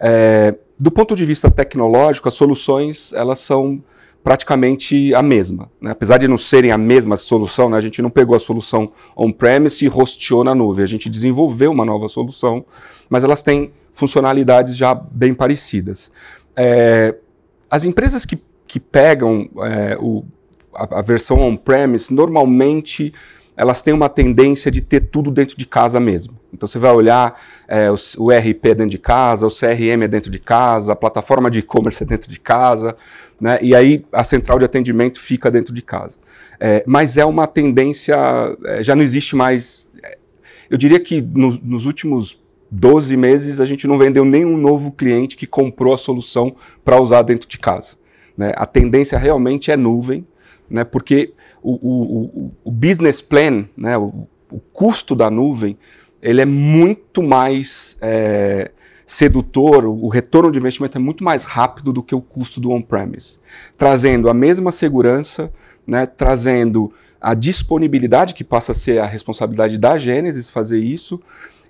É, 0.00 0.54
do 0.78 0.90
ponto 0.90 1.14
de 1.14 1.24
vista 1.24 1.48
tecnológico, 1.48 2.28
as 2.28 2.34
soluções 2.34 3.12
elas 3.12 3.38
são 3.38 3.80
praticamente 4.24 5.14
a 5.14 5.22
mesma. 5.22 5.70
Né? 5.78 5.90
Apesar 5.90 6.16
de 6.16 6.26
não 6.26 6.38
serem 6.38 6.72
a 6.72 6.78
mesma 6.78 7.14
solução, 7.14 7.68
né? 7.68 7.76
a 7.76 7.80
gente 7.80 8.00
não 8.00 8.08
pegou 8.08 8.34
a 8.34 8.40
solução 8.40 8.90
on-premise 9.14 9.84
e 9.84 9.88
hosteou 9.88 10.42
na 10.42 10.54
nuvem. 10.54 10.82
A 10.82 10.88
gente 10.88 11.10
desenvolveu 11.10 11.70
uma 11.70 11.84
nova 11.84 12.08
solução, 12.08 12.64
mas 13.08 13.22
elas 13.22 13.42
têm 13.42 13.70
funcionalidades 13.92 14.74
já 14.76 14.94
bem 14.94 15.34
parecidas. 15.34 16.10
É, 16.56 17.14
as 17.70 17.84
empresas 17.84 18.24
que, 18.24 18.38
que 18.66 18.80
pegam 18.80 19.46
é, 19.58 19.98
o, 20.00 20.24
a, 20.74 21.00
a 21.00 21.02
versão 21.02 21.38
on-premise, 21.40 22.12
normalmente 22.12 23.12
elas 23.56 23.82
têm 23.82 23.92
uma 23.92 24.08
tendência 24.08 24.70
de 24.70 24.80
ter 24.80 25.00
tudo 25.00 25.30
dentro 25.30 25.56
de 25.56 25.66
casa 25.66 26.00
mesmo. 26.00 26.36
Então 26.52 26.66
você 26.66 26.78
vai 26.78 26.92
olhar 26.92 27.40
é, 27.68 27.90
o, 27.90 27.94
o 28.18 28.30
RP 28.30 28.62
dentro 28.62 28.88
de 28.88 28.98
casa, 28.98 29.46
o 29.46 29.50
CRM 29.50 30.02
é 30.02 30.08
dentro 30.08 30.30
de 30.30 30.38
casa, 30.38 30.92
a 30.92 30.96
plataforma 30.96 31.50
de 31.50 31.58
e-commerce 31.60 32.02
é 32.02 32.06
dentro 32.06 32.30
de 32.30 32.40
casa, 32.40 32.96
né? 33.40 33.58
e 33.60 33.74
aí 33.74 34.04
a 34.12 34.24
central 34.24 34.58
de 34.58 34.64
atendimento 34.64 35.20
fica 35.20 35.50
dentro 35.50 35.74
de 35.74 35.82
casa. 35.82 36.18
É, 36.60 36.84
mas 36.86 37.16
é 37.16 37.24
uma 37.24 37.46
tendência, 37.46 38.16
é, 38.64 38.82
já 38.82 38.94
não 38.94 39.02
existe 39.02 39.34
mais. 39.36 39.92
É, 40.02 40.18
eu 40.70 40.76
diria 40.76 41.00
que 41.00 41.20
no, 41.20 41.58
nos 41.62 41.86
últimos 41.86 42.42
12 42.70 43.16
meses 43.16 43.60
a 43.60 43.64
gente 43.64 43.86
não 43.86 43.98
vendeu 43.98 44.24
nenhum 44.24 44.56
novo 44.56 44.92
cliente 44.92 45.36
que 45.36 45.46
comprou 45.46 45.94
a 45.94 45.98
solução 45.98 46.54
para 46.84 47.00
usar 47.00 47.22
dentro 47.22 47.48
de 47.48 47.58
casa. 47.58 47.96
Né? 48.36 48.52
A 48.56 48.66
tendência 48.66 49.18
realmente 49.18 49.70
é 49.70 49.76
nuvem, 49.76 50.26
né? 50.68 50.84
porque 50.84 51.32
o, 51.62 51.72
o, 51.72 52.52
o 52.64 52.70
business 52.70 53.20
plan, 53.20 53.64
né, 53.76 53.96
o, 53.96 54.28
o, 54.50 54.60
custo 54.72 55.14
da 55.14 55.30
nuvem, 55.30 55.78
ele 56.20 56.42
é 56.42 56.44
muito 56.44 57.22
mais 57.22 57.96
é, 58.02 58.70
sedutor, 59.06 59.84
o 59.84 60.08
retorno 60.08 60.50
de 60.50 60.58
investimento 60.58 60.96
é 60.96 61.00
muito 61.00 61.22
mais 61.22 61.44
rápido 61.44 61.92
do 61.92 62.02
que 62.02 62.14
o 62.14 62.20
custo 62.20 62.60
do 62.60 62.70
on-premise, 62.70 63.40
trazendo 63.76 64.28
a 64.28 64.34
mesma 64.34 64.70
segurança, 64.70 65.52
né, 65.86 66.06
trazendo 66.06 66.92
a 67.20 67.34
disponibilidade, 67.34 68.34
que 68.34 68.44
passa 68.44 68.72
a 68.72 68.74
ser 68.74 68.98
a 68.98 69.06
responsabilidade 69.06 69.78
da 69.78 69.98
Gênesis 69.98 70.50
fazer 70.50 70.78
isso, 70.78 71.20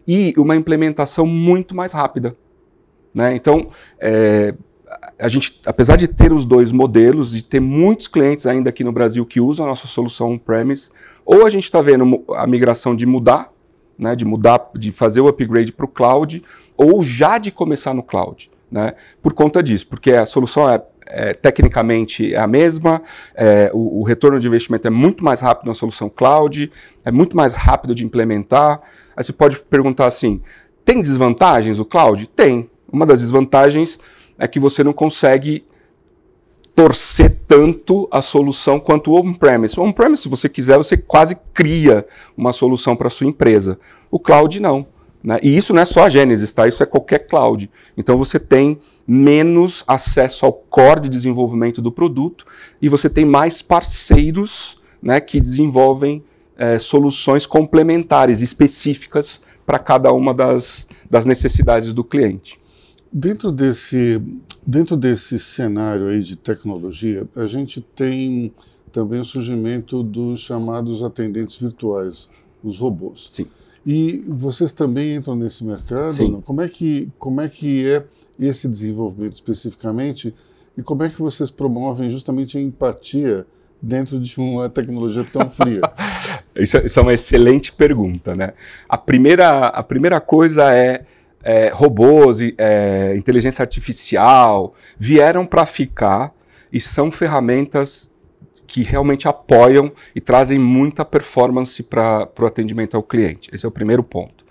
e 0.07 0.35
uma 0.37 0.57
implementação 0.57 1.27
muito 1.27 1.75
mais 1.75 1.93
rápida. 1.93 2.37
Né? 3.15 3.35
Então, 3.37 3.69
é, 4.01 4.55
a 5.19 5.29
gente, 5.29 5.61
apesar 5.65 5.97
de 5.97 6.09
ter 6.09 6.33
os 6.33 6.45
dois 6.45 6.73
modelos, 6.73 7.31
de 7.31 7.45
ter 7.45 7.61
muitos 7.61 8.09
clientes 8.09 8.47
ainda 8.47 8.71
aqui 8.71 8.83
no 8.83 8.93
Brasil 8.93 9.25
que 9.25 9.41
usam 9.41 9.65
a 9.65 9.69
nossa 9.69 9.87
solução 9.87 10.33
on-premise, 10.33 10.91
ou 11.25 11.47
a 11.47 11.51
gente 11.51 11.65
está 11.65 11.81
vendo 11.81 12.25
a 12.35 12.47
migração 12.47 12.95
de 12.95 13.07
mudar, 13.07 13.53
né, 13.99 14.17
de 14.17 14.25
mudar, 14.25 14.71
de 14.75 14.91
fazer 14.93 15.21
o 15.21 15.29
upgrade 15.29 15.73
para 15.73 15.85
o 15.85 15.89
cloud, 15.89 16.43
ou 16.77 17.03
já 17.03 17.39
de 17.39 17.51
começar 17.51 17.95
no 17.95 18.03
cloud, 18.03 18.51
né, 18.71 18.95
por 19.23 19.33
conta 19.33 19.63
disso, 19.63 19.87
porque 19.87 20.13
a 20.13 20.27
solução 20.27 20.69
é, 20.69 20.83
é 21.07 21.35
tecnicamente 21.35 22.35
é 22.35 22.39
a 22.39 22.47
mesma, 22.47 23.03
é, 23.35 23.71
o, 23.73 24.01
o, 24.01 24.03
retorno 24.03 24.39
de 24.39 24.47
investimento 24.47 24.87
é 24.87 24.91
muito 24.91 25.25
mais 25.25 25.41
rápido 25.41 25.69
na 25.69 25.75
solução 25.75 26.09
cloud, 26.09 26.71
é 27.05 27.11
muito 27.11 27.37
mais 27.37 27.55
rápido 27.55 27.95
de 27.95 28.05
implementar. 28.05 28.81
Aí 29.17 29.23
você 29.23 29.33
pode 29.33 29.59
perguntar 29.59 30.07
assim: 30.07 30.43
tem 30.85 31.01
desvantagens 31.01 31.79
o 31.79 31.85
cloud? 31.85 32.27
Tem. 32.29 32.69
Uma 32.91 33.07
das 33.07 33.21
desvantagens 33.21 33.99
é 34.39 34.47
que 34.49 34.59
você 34.59 34.83
não 34.83 34.93
consegue 34.93 35.65
torcer 36.75 37.31
tanto 37.47 38.09
a 38.11 38.21
solução 38.21 38.81
quanto 38.81 39.13
o 39.13 39.21
on-premise. 39.21 39.79
On-premise, 39.79 40.23
se 40.23 40.29
você 40.29 40.49
quiser, 40.49 40.77
você 40.77 40.97
quase 40.97 41.37
cria 41.53 42.07
uma 42.37 42.53
solução 42.53 42.97
para 42.97 43.11
sua 43.11 43.29
empresa. 43.29 43.79
O 44.11 44.19
cloud 44.19 44.61
não. 44.61 44.87
Né? 45.25 45.41
E 45.43 45.57
isso 45.57 45.73
não 45.73 45.81
é 45.81 45.87
só 45.87 46.05
a 46.05 46.09
Genesis, 46.11 46.53
tá? 46.53 46.69
Isso 46.69 46.83
é 46.83 46.87
qualquer 46.87 47.21
cloud. 47.21 47.71
Então 47.97 48.19
você 48.19 48.39
tem 48.39 48.79
menos 49.09 49.83
acesso 49.87 50.45
ao 50.45 50.53
core 50.53 51.01
de 51.01 51.09
desenvolvimento 51.09 51.81
do 51.81 51.91
produto 51.91 52.47
e 52.81 52.91
você 52.91 53.09
tem 53.09 53.25
mais 53.25 53.63
parceiros 53.63 54.79
né, 55.03 55.21
que 55.21 55.41
desenvolvem 55.41 56.23
é, 56.59 56.79
soluções 56.79 57.47
complementares, 57.47 58.43
específicas 58.43 59.43
para 59.65 59.79
cada 59.79 60.13
uma 60.13 60.35
das, 60.35 60.87
das 61.09 61.25
necessidades 61.25 61.95
do 61.95 62.05
cliente. 62.05 62.61
Dentro 63.11 63.51
desse, 63.51 64.21
dentro 64.67 64.97
desse 64.97 65.39
cenário 65.39 66.09
aí 66.09 66.23
de 66.23 66.37
tecnologia, 66.37 67.27
a 67.35 67.47
gente 67.47 67.81
tem 67.81 68.53
também 68.93 69.21
o 69.21 69.25
surgimento 69.25 70.03
dos 70.03 70.41
chamados 70.41 71.03
atendentes 71.03 71.57
virtuais, 71.57 72.29
os 72.63 72.79
robôs. 72.79 73.27
Sim. 73.31 73.47
E 73.87 74.25
vocês 74.29 74.73
também 74.73 75.15
entram 75.15 75.37
nesse 75.37 75.65
mercado? 75.65 76.11
Sim. 76.11 76.41
Como 76.41 76.63
é 76.63 76.69
que 76.69 77.09
como 77.19 77.41
é 77.41 77.49
que 77.49 77.87
é 77.87 78.05
esse 78.41 78.69
desenvolvimento 78.69 79.35
especificamente 79.35 80.35
e 80.77 80.83
como 80.83 81.03
é 81.03 81.09
que 81.09 81.21
vocês 81.21 81.51
promovem 81.51 82.11
justamente 82.11 82.59
a 82.59 82.61
empatia 82.61 83.47
dentro 83.81 84.19
de 84.19 84.41
uma 84.41 84.69
tecnologia 84.69 85.25
tão 85.25 85.49
fria? 85.51 85.83
isso, 86.57 86.79
isso, 86.79 86.99
é 86.99 87.03
uma 87.03 87.13
excelente 87.13 87.73
pergunta, 87.73 88.35
né? 88.35 88.55
A 88.89 88.97
primeira 88.97 89.67
a 89.67 89.83
primeira 89.83 90.21
coisa 90.21 90.75
é 90.75 91.05
é, 91.45 91.69
robôs, 91.69 92.39
é, 92.57 93.15
inteligência 93.17 93.63
artificial, 93.63 94.75
vieram 94.99 95.45
para 95.45 95.67
ficar 95.67 96.33
e 96.73 96.81
são 96.81 97.13
ferramentas 97.13 98.14
que 98.67 98.83
realmente 98.83 99.29
apoiam 99.29 99.93
e 100.15 100.21
trazem 100.21 100.59
muita 100.59 101.05
performance 101.05 101.83
para 101.83 102.29
o 102.39 102.47
atendimento 102.47 102.97
ao 102.97 103.03
cliente. 103.03 103.51
Esse 103.53 103.65
é 103.65 103.69
o 103.69 103.73
primeiro 103.73 104.03
ponto. 104.03 104.45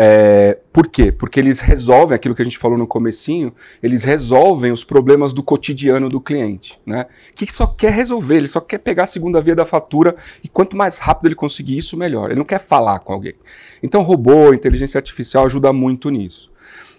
É, 0.00 0.58
por 0.72 0.86
quê? 0.86 1.10
Porque 1.10 1.40
eles 1.40 1.58
resolvem 1.58 2.14
aquilo 2.14 2.32
que 2.32 2.40
a 2.40 2.44
gente 2.44 2.56
falou 2.56 2.78
no 2.78 2.86
comecinho, 2.86 3.52
eles 3.82 4.04
resolvem 4.04 4.70
os 4.70 4.84
problemas 4.84 5.32
do 5.32 5.42
cotidiano 5.42 6.08
do 6.08 6.20
cliente, 6.20 6.78
né? 6.86 7.06
Que 7.34 7.52
só 7.52 7.66
quer 7.66 7.92
resolver, 7.92 8.36
ele 8.36 8.46
só 8.46 8.60
quer 8.60 8.78
pegar 8.78 9.02
a 9.04 9.06
segunda 9.08 9.40
via 9.40 9.56
da 9.56 9.66
fatura 9.66 10.14
e 10.44 10.48
quanto 10.48 10.76
mais 10.76 10.98
rápido 10.98 11.26
ele 11.26 11.34
conseguir 11.34 11.78
isso, 11.78 11.96
melhor. 11.96 12.30
Ele 12.30 12.38
não 12.38 12.44
quer 12.44 12.60
falar 12.60 13.00
com 13.00 13.12
alguém. 13.12 13.34
Então, 13.82 14.02
robô, 14.02 14.54
inteligência 14.54 14.98
artificial 14.98 15.46
ajuda 15.46 15.72
muito 15.72 16.10
nisso. 16.10 16.47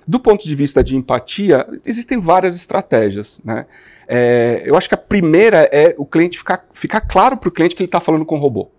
Do 0.10 0.20
ponto 0.20 0.44
de 0.44 0.56
vista 0.56 0.84
de 0.84 0.98
empatia, 0.98 1.68
existem 1.86 2.20
várias 2.20 2.56
estratégias, 2.56 3.39
né? 3.46 3.68
É, 4.08 4.63
eu 4.66 4.75
acho 4.75 4.89
que 4.89 4.96
a 4.96 4.98
primeira 4.98 5.70
é 5.72 5.94
o 6.00 6.04
cliente 6.04 6.36
ficar, 6.36 6.66
ficar 6.74 7.01
claro 7.01 7.38
para 7.38 7.48
o 7.48 7.51
cliente 7.51 7.75
que 7.75 7.84
ele 7.84 7.89
está 7.89 8.00
falando 8.00 8.25
com 8.25 8.36
o 8.36 8.39
robô. 8.39 8.72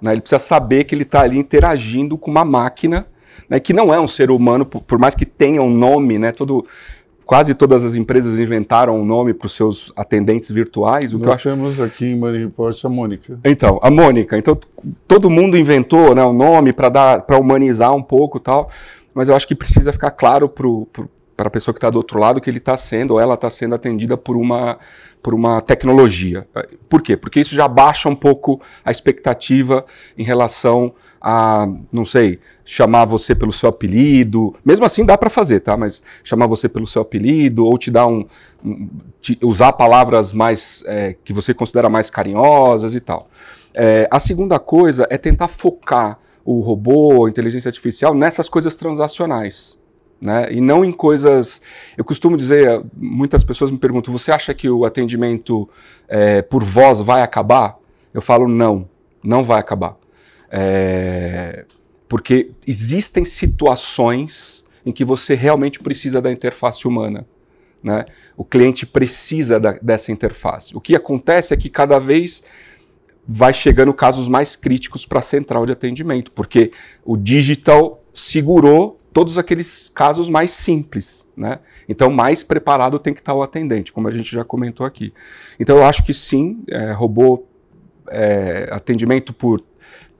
Né? 0.00 0.12
Ele 0.12 0.22
precisa 0.22 0.38
saber 0.38 0.84
que 0.84 0.94
ele 0.94 1.02
está 1.02 1.20
ali 1.20 1.36
interagindo 1.36 2.16
com 2.16 2.30
uma 2.30 2.46
máquina 2.46 3.06
né, 3.46 3.60
que 3.60 3.74
não 3.74 3.92
é 3.92 4.00
um 4.00 4.08
ser 4.08 4.30
humano, 4.30 4.64
por, 4.64 4.80
por, 4.80 4.98
mais 4.98 5.14
que 5.14 5.26
tenha 5.26 5.60
um 5.60 5.68
nome, 5.68 6.18
né, 6.18 6.32
todo, 6.32 6.64
quase 7.26 7.54
todas 7.54 7.84
as 7.84 7.94
empresas 7.94 8.38
inventaram 8.38 8.98
um 8.98 9.04
nome 9.04 9.34
para 9.34 9.44
os 9.44 9.52
seus 9.52 9.92
atendentes 9.94 10.50
virtuais. 10.50 11.12
O 11.12 11.18
Nós 11.18 11.42
temos 11.42 11.74
acho... 11.74 11.82
aqui 11.82 12.06
em 12.06 12.18
Money 12.18 12.44
Report 12.44 12.82
a 12.82 12.88
Mônica. 12.88 13.38
Então, 13.44 13.78
a 13.82 13.90
Mônica. 13.90 14.38
Então, 14.38 14.58
todo 15.06 15.28
mundo 15.28 15.58
inventou 15.58 16.14
né, 16.14 16.24
um 16.24 16.32
nome 16.32 16.72
para 16.72 17.22
humanizar 17.38 17.94
um 17.94 18.02
pouco 18.02 18.40
tal, 18.40 18.70
mas 19.14 19.28
eu 19.28 19.36
acho 19.36 19.46
que 19.46 19.54
precisa 19.54 19.92
ficar 19.92 20.10
claro 20.10 20.48
para 20.48 21.46
a 21.46 21.50
pessoa 21.50 21.72
que 21.72 21.78
está 21.78 21.88
do 21.88 21.96
outro 21.96 22.18
lado 22.18 22.40
que 22.40 22.50
ele 22.50 22.58
está 22.58 22.76
sendo 22.76 23.12
ou 23.12 23.20
ela 23.20 23.34
está 23.34 23.48
sendo 23.48 23.74
atendida 23.74 24.16
por 24.16 24.36
uma, 24.36 24.78
por 25.22 25.34
uma 25.34 25.60
tecnologia. 25.60 26.46
Por 26.88 27.00
quê? 27.00 27.16
Porque 27.16 27.40
isso 27.40 27.54
já 27.54 27.68
baixa 27.68 28.08
um 28.08 28.16
pouco 28.16 28.60
a 28.84 28.90
expectativa 28.90 29.86
em 30.18 30.24
relação 30.24 30.92
a, 31.20 31.66
não 31.90 32.04
sei, 32.04 32.38
chamar 32.66 33.06
você 33.06 33.34
pelo 33.34 33.52
seu 33.52 33.70
apelido. 33.70 34.54
Mesmo 34.62 34.84
assim 34.84 35.06
dá 35.06 35.16
para 35.16 35.30
fazer, 35.30 35.60
tá? 35.60 35.76
Mas 35.76 36.02
chamar 36.22 36.46
você 36.46 36.68
pelo 36.68 36.86
seu 36.86 37.00
apelido 37.00 37.64
ou 37.64 37.78
te 37.78 37.90
dar 37.90 38.06
um, 38.06 38.26
um 38.62 38.90
te, 39.22 39.38
usar 39.42 39.72
palavras 39.72 40.34
mais 40.34 40.84
é, 40.86 41.16
que 41.24 41.32
você 41.32 41.54
considera 41.54 41.88
mais 41.88 42.10
carinhosas 42.10 42.94
e 42.94 43.00
tal. 43.00 43.30
É, 43.72 44.06
a 44.10 44.20
segunda 44.20 44.58
coisa 44.58 45.06
é 45.08 45.16
tentar 45.16 45.48
focar 45.48 46.18
o 46.44 46.60
robô, 46.60 47.26
a 47.26 47.30
inteligência 47.30 47.68
artificial 47.68 48.14
nessas 48.14 48.48
coisas 48.48 48.76
transacionais. 48.76 49.78
Né? 50.20 50.52
E 50.52 50.60
não 50.60 50.84
em 50.84 50.92
coisas. 50.92 51.60
Eu 51.96 52.04
costumo 52.04 52.36
dizer, 52.36 52.82
muitas 52.96 53.42
pessoas 53.44 53.70
me 53.70 53.78
perguntam: 53.78 54.12
você 54.12 54.30
acha 54.30 54.54
que 54.54 54.68
o 54.68 54.84
atendimento 54.84 55.68
é, 56.08 56.40
por 56.42 56.62
voz 56.62 57.00
vai 57.00 57.22
acabar? 57.22 57.76
Eu 58.12 58.22
falo: 58.22 58.48
não, 58.48 58.88
não 59.22 59.44
vai 59.44 59.58
acabar. 59.58 59.96
É, 60.50 61.66
porque 62.08 62.52
existem 62.66 63.24
situações 63.24 64.64
em 64.86 64.92
que 64.92 65.04
você 65.04 65.34
realmente 65.34 65.80
precisa 65.80 66.22
da 66.22 66.30
interface 66.30 66.86
humana. 66.86 67.26
Né? 67.82 68.06
O 68.36 68.44
cliente 68.44 68.86
precisa 68.86 69.60
da, 69.60 69.72
dessa 69.72 70.10
interface. 70.10 70.74
O 70.76 70.80
que 70.80 70.96
acontece 70.96 71.52
é 71.52 71.56
que 71.56 71.68
cada 71.68 71.98
vez 71.98 72.44
vai 73.26 73.54
chegando 73.54 73.92
casos 73.94 74.28
mais 74.28 74.54
críticos 74.54 75.06
para 75.06 75.18
a 75.18 75.22
central 75.22 75.64
de 75.66 75.72
atendimento, 75.72 76.30
porque 76.32 76.72
o 77.04 77.16
digital 77.16 78.02
segurou 78.12 79.00
todos 79.12 79.38
aqueles 79.38 79.88
casos 79.88 80.28
mais 80.28 80.50
simples, 80.50 81.30
né? 81.36 81.60
Então, 81.88 82.10
mais 82.10 82.42
preparado 82.42 82.98
tem 82.98 83.14
que 83.14 83.20
estar 83.20 83.34
o 83.34 83.42
atendente, 83.42 83.92
como 83.92 84.08
a 84.08 84.10
gente 84.10 84.30
já 84.32 84.44
comentou 84.44 84.84
aqui. 84.84 85.12
Então, 85.58 85.76
eu 85.76 85.84
acho 85.84 86.04
que 86.04 86.12
sim, 86.12 86.64
é, 86.68 86.92
robô 86.92 87.44
é, 88.10 88.68
atendimento 88.70 89.32
por 89.32 89.62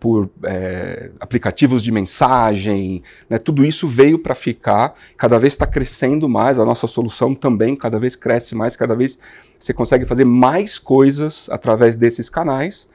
por 0.05 0.29
é, 0.45 1.11
aplicativos 1.19 1.83
de 1.83 1.91
mensagem, 1.91 3.03
né, 3.31 3.39
tudo 3.39 3.65
isso 3.65 3.89
veio 3.89 4.19
para 4.19 4.35
ficar, 4.35 4.95
cada 5.17 5.39
vez 5.39 5.55
está 5.55 5.67
crescendo 5.67 6.29
mais, 6.29 6.59
a 6.59 6.65
nossa 6.67 6.87
solução 6.87 7.35
também 7.35 7.75
cada 7.75 7.99
vez 7.99 8.15
cresce 8.15 8.55
mais, 8.55 8.77
cada 8.77 8.95
vez 8.95 9.19
você 9.59 9.73
consegue 9.73 10.05
fazer 10.05 10.27
mais 10.27 10.79
coisas 10.79 11.49
através 11.49 11.97
desses 11.97 12.29
canais, 12.29 12.87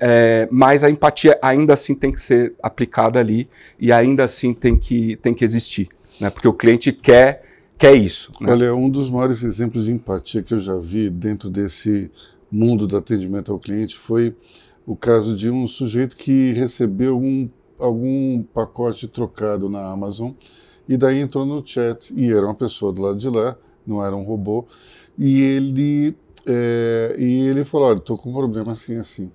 é, 0.00 0.48
mas 0.50 0.84
a 0.84 0.90
empatia 0.90 1.38
ainda 1.42 1.74
assim 1.74 1.94
tem 1.94 2.12
que 2.12 2.20
ser 2.20 2.54
aplicada 2.62 3.18
ali 3.18 3.48
e 3.78 3.92
ainda 3.92 4.24
assim 4.24 4.54
tem 4.54 4.78
que, 4.78 5.16
tem 5.16 5.34
que 5.34 5.44
existir, 5.44 5.88
né, 6.20 6.30
porque 6.30 6.48
o 6.48 6.52
cliente 6.52 6.92
quer, 6.92 7.44
quer 7.76 7.94
isso. 7.94 8.32
Né? 8.40 8.50
Olha, 8.52 8.74
um 8.74 8.88
dos 8.88 9.10
maiores 9.10 9.42
exemplos 9.42 9.84
de 9.84 9.92
empatia 9.92 10.42
que 10.42 10.54
eu 10.54 10.60
já 10.60 10.76
vi 10.78 11.10
dentro 11.10 11.50
desse 11.50 12.10
mundo 12.50 12.86
do 12.86 12.96
atendimento 12.96 13.52
ao 13.52 13.58
cliente 13.58 13.96
foi 13.96 14.34
o 14.86 14.96
caso 14.96 15.36
de 15.36 15.50
um 15.50 15.66
sujeito 15.66 16.16
que 16.16 16.52
recebeu 16.52 17.14
algum, 17.14 17.48
algum 17.78 18.42
pacote 18.42 19.06
trocado 19.06 19.68
na 19.68 19.92
Amazon 19.92 20.32
e 20.88 20.96
daí 20.96 21.20
entrou 21.20 21.44
no 21.44 21.64
chat 21.64 22.14
e 22.16 22.32
era 22.32 22.46
uma 22.46 22.54
pessoa 22.54 22.92
do 22.92 23.02
lado 23.02 23.18
de 23.18 23.28
lá, 23.28 23.56
não 23.86 24.04
era 24.04 24.16
um 24.16 24.22
robô, 24.22 24.66
e 25.18 25.42
ele, 25.42 26.16
é, 26.46 27.14
e 27.18 27.48
ele 27.48 27.64
falou, 27.64 27.88
olha, 27.88 27.98
estou 27.98 28.16
com 28.16 28.30
um 28.30 28.32
problema 28.32 28.72
assim, 28.72 28.96
assim. 28.96 29.30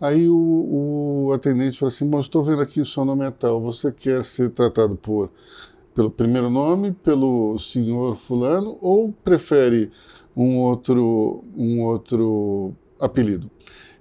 Aí 0.00 0.28
o, 0.28 1.26
o 1.26 1.32
atendente 1.32 1.78
falou 1.78 1.88
assim, 1.88 2.08
bom, 2.08 2.20
estou 2.20 2.42
vendo 2.42 2.62
aqui 2.62 2.80
o 2.80 2.84
seu 2.84 3.04
nome 3.04 3.26
é 3.26 3.30
tal, 3.30 3.60
você 3.60 3.90
quer 3.90 4.24
ser 4.24 4.50
tratado 4.50 4.96
por 4.96 5.30
pelo 5.98 6.10
primeiro 6.12 6.48
nome, 6.48 6.92
pelo 6.92 7.58
senhor 7.58 8.14
fulano, 8.14 8.78
ou 8.80 9.12
prefere 9.24 9.90
um 10.36 10.56
outro, 10.58 11.42
um 11.56 11.82
outro 11.82 12.72
apelido? 13.00 13.50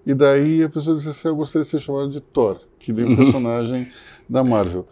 E 0.05 0.13
daí 0.13 0.61
a 0.61 0.69
pessoa 0.69 0.95
disse 0.95 1.09
assim: 1.09 1.27
Eu 1.27 1.35
gostaria 1.35 1.63
de 1.63 1.71
ser 1.71 1.79
chamado 1.79 2.11
de 2.11 2.21
Thor, 2.21 2.59
que 2.77 2.93
vem 2.93 3.05
um 3.05 3.09
uhum. 3.09 3.15
personagem 3.15 3.91
da 4.29 4.43
Marvel. 4.43 4.87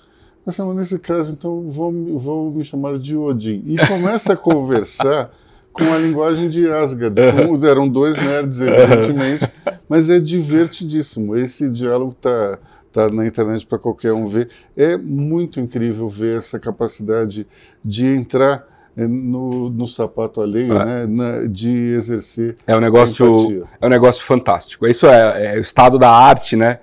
Assim, 0.45 0.63
mas 0.63 0.75
nesse 0.75 0.97
caso, 0.97 1.31
então 1.31 1.69
vou, 1.69 2.17
vou 2.17 2.51
me 2.51 2.63
chamar 2.63 2.97
de 2.97 3.15
Odin. 3.15 3.63
E 3.67 3.77
começa 3.87 4.33
a 4.33 4.35
conversar 4.35 5.31
com 5.71 5.83
a 5.93 5.97
linguagem 5.97 6.49
de 6.49 6.67
Asgard. 6.67 7.15
Com, 7.47 7.65
eram 7.65 7.87
dois 7.87 8.17
nerds, 8.17 8.61
evidentemente, 8.61 9.47
mas 9.87 10.09
é 10.09 10.19
divertidíssimo. 10.19 11.35
Esse 11.35 11.69
diálogo 11.69 12.11
está 12.11 12.59
tá 12.91 13.09
na 13.09 13.25
internet 13.25 13.65
para 13.65 13.77
qualquer 13.77 14.13
um 14.13 14.27
ver. 14.27 14.49
É 14.75 14.97
muito 14.97 15.59
incrível 15.59 16.07
ver 16.07 16.37
essa 16.37 16.59
capacidade 16.59 17.45
de 17.83 18.05
entrar 18.05 18.75
é 18.97 19.05
no, 19.07 19.69
no 19.69 19.85
sapato 19.85 20.41
alheio, 20.41 20.73
é. 20.77 20.85
né, 20.85 21.05
na, 21.05 21.45
de 21.47 21.69
exercer 21.69 22.55
é 22.65 22.73
um 22.73 22.79
negócio 22.79 23.67
é 23.81 23.85
um 23.85 23.89
negócio 23.89 24.23
fantástico. 24.23 24.87
Isso 24.87 25.05
é, 25.05 25.55
é 25.55 25.57
o 25.57 25.59
estado 25.59 25.99
da 25.99 26.09
arte, 26.09 26.55
né? 26.55 26.79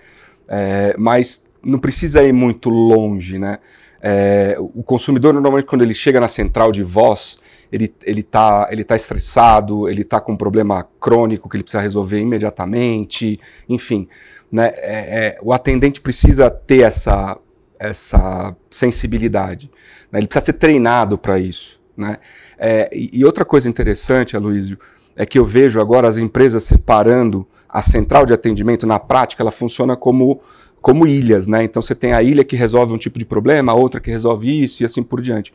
É, 0.47 0.95
mas 0.99 1.47
não 1.65 1.79
precisa 1.79 2.23
ir 2.23 2.33
muito 2.33 2.69
longe, 2.69 3.39
né? 3.39 3.59
É, 4.03 4.57
o 4.59 4.83
consumidor 4.83 5.33
normalmente 5.33 5.65
quando 5.65 5.81
ele 5.81 5.95
chega 5.95 6.21
na 6.21 6.29
central 6.29 6.71
de 6.71 6.83
voz 6.83 7.39
ele 7.73 7.93
ele 8.05 8.21
está 8.21 8.69
ele 8.71 8.85
tá 8.85 8.95
estressado, 8.95 9.89
ele 9.89 10.03
está 10.03 10.21
com 10.21 10.33
um 10.33 10.37
problema 10.37 10.87
crônico 11.01 11.49
que 11.49 11.57
ele 11.57 11.65
precisa 11.65 11.83
resolver 11.83 12.21
imediatamente, 12.21 13.41
enfim, 13.69 14.07
né? 14.51 14.71
É, 14.77 15.39
o 15.43 15.53
atendente 15.53 16.01
precisa 16.01 16.51
ter 16.51 16.83
essa 16.83 17.39
essa 17.81 18.55
sensibilidade, 18.71 19.69
né? 20.11 20.21
ele 20.21 20.29
precisa 20.29 20.47
ser 20.47 20.53
treinado 20.53 21.19
para 21.19 21.39
isso. 21.39 21.81
Né? 21.97 22.19
É, 22.57 22.89
e 22.93 23.25
outra 23.25 23.45
coisa 23.45 23.69
interessante, 23.69 24.37
Aloysio, 24.37 24.79
é 25.17 25.27
que 25.27 25.39
eu 25.39 25.45
vejo 25.45 25.81
agora 25.81 26.07
as 26.07 26.17
empresas 26.17 26.63
separando 26.63 27.45
a 27.69 27.83
central 27.83 28.27
de 28.27 28.35
atendimento, 28.35 28.87
na 28.87 28.99
prática, 28.99 29.43
ela 29.43 29.51
funciona 29.51 29.97
como, 29.97 30.41
como 30.81 31.07
ilhas. 31.07 31.49
Né? 31.49 31.65
Então 31.65 31.81
você 31.81 31.95
tem 31.95 32.13
a 32.13 32.23
ilha 32.23 32.45
que 32.45 32.55
resolve 32.55 32.93
um 32.93 32.99
tipo 32.99 33.19
de 33.19 33.25
problema, 33.25 33.73
a 33.73 33.75
outra 33.75 34.01
que 34.01 34.11
resolve 34.11 34.63
isso 34.63 34.83
e 34.83 34.87
assim 34.87 35.03
por 35.03 35.23
diante. 35.23 35.53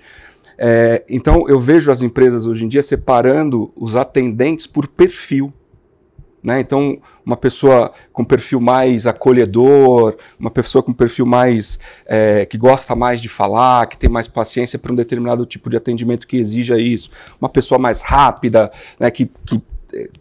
É, 0.57 1.03
então 1.07 1.47
eu 1.47 1.59
vejo 1.59 1.91
as 1.91 2.01
empresas 2.01 2.45
hoje 2.45 2.65
em 2.65 2.67
dia 2.67 2.81
separando 2.81 3.71
os 3.75 3.95
atendentes 3.95 4.65
por 4.65 4.87
perfil. 4.87 5.53
Né? 6.43 6.61
Então, 6.61 6.99
uma 7.25 7.35
pessoa 7.35 7.91
com 8.13 8.23
perfil 8.23 8.61
mais 8.61 9.05
acolhedor, 9.05 10.15
uma 10.39 10.49
pessoa 10.49 10.81
com 10.81 10.93
perfil 10.93 11.25
mais 11.25 11.77
é, 12.05 12.45
que 12.45 12.57
gosta 12.57 12.95
mais 12.95 13.21
de 13.21 13.27
falar, 13.27 13.87
que 13.87 13.97
tem 13.97 14.09
mais 14.09 14.27
paciência 14.27 14.79
para 14.79 14.91
um 14.91 14.95
determinado 14.95 15.45
tipo 15.45 15.69
de 15.69 15.75
atendimento 15.75 16.25
que 16.25 16.37
exija 16.37 16.79
isso, 16.79 17.11
uma 17.41 17.49
pessoa 17.49 17.77
mais 17.77 18.01
rápida, 18.01 18.71
né, 18.99 19.11
que, 19.11 19.29
que 19.45 19.61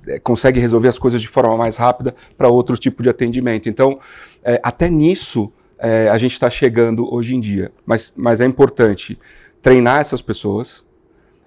é, 0.08 0.18
consegue 0.18 0.58
resolver 0.58 0.88
as 0.88 0.98
coisas 0.98 1.20
de 1.20 1.28
forma 1.28 1.56
mais 1.56 1.76
rápida 1.76 2.14
para 2.36 2.48
outro 2.48 2.76
tipo 2.76 3.02
de 3.02 3.08
atendimento. 3.08 3.68
Então, 3.68 4.00
é, 4.42 4.58
até 4.62 4.88
nisso 4.88 5.52
é, 5.78 6.08
a 6.08 6.18
gente 6.18 6.32
está 6.32 6.48
chegando 6.48 7.12
hoje 7.12 7.36
em 7.36 7.40
dia. 7.40 7.70
Mas, 7.84 8.14
mas 8.16 8.40
é 8.40 8.44
importante 8.44 9.18
treinar 9.66 10.00
essas 10.00 10.22
pessoas, 10.22 10.84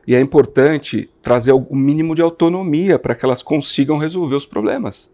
e 0.05 0.13
é 0.13 0.19
importante 0.19 1.09
trazer 1.21 1.53
o 1.53 1.73
mínimo 1.73 2.13
de 2.13 2.21
autonomia 2.21 2.99
para 2.99 3.15
que 3.15 3.23
elas 3.23 3.41
consigam 3.41 3.97
resolver 3.97 4.35
os 4.35 4.45
problemas, 4.45 5.09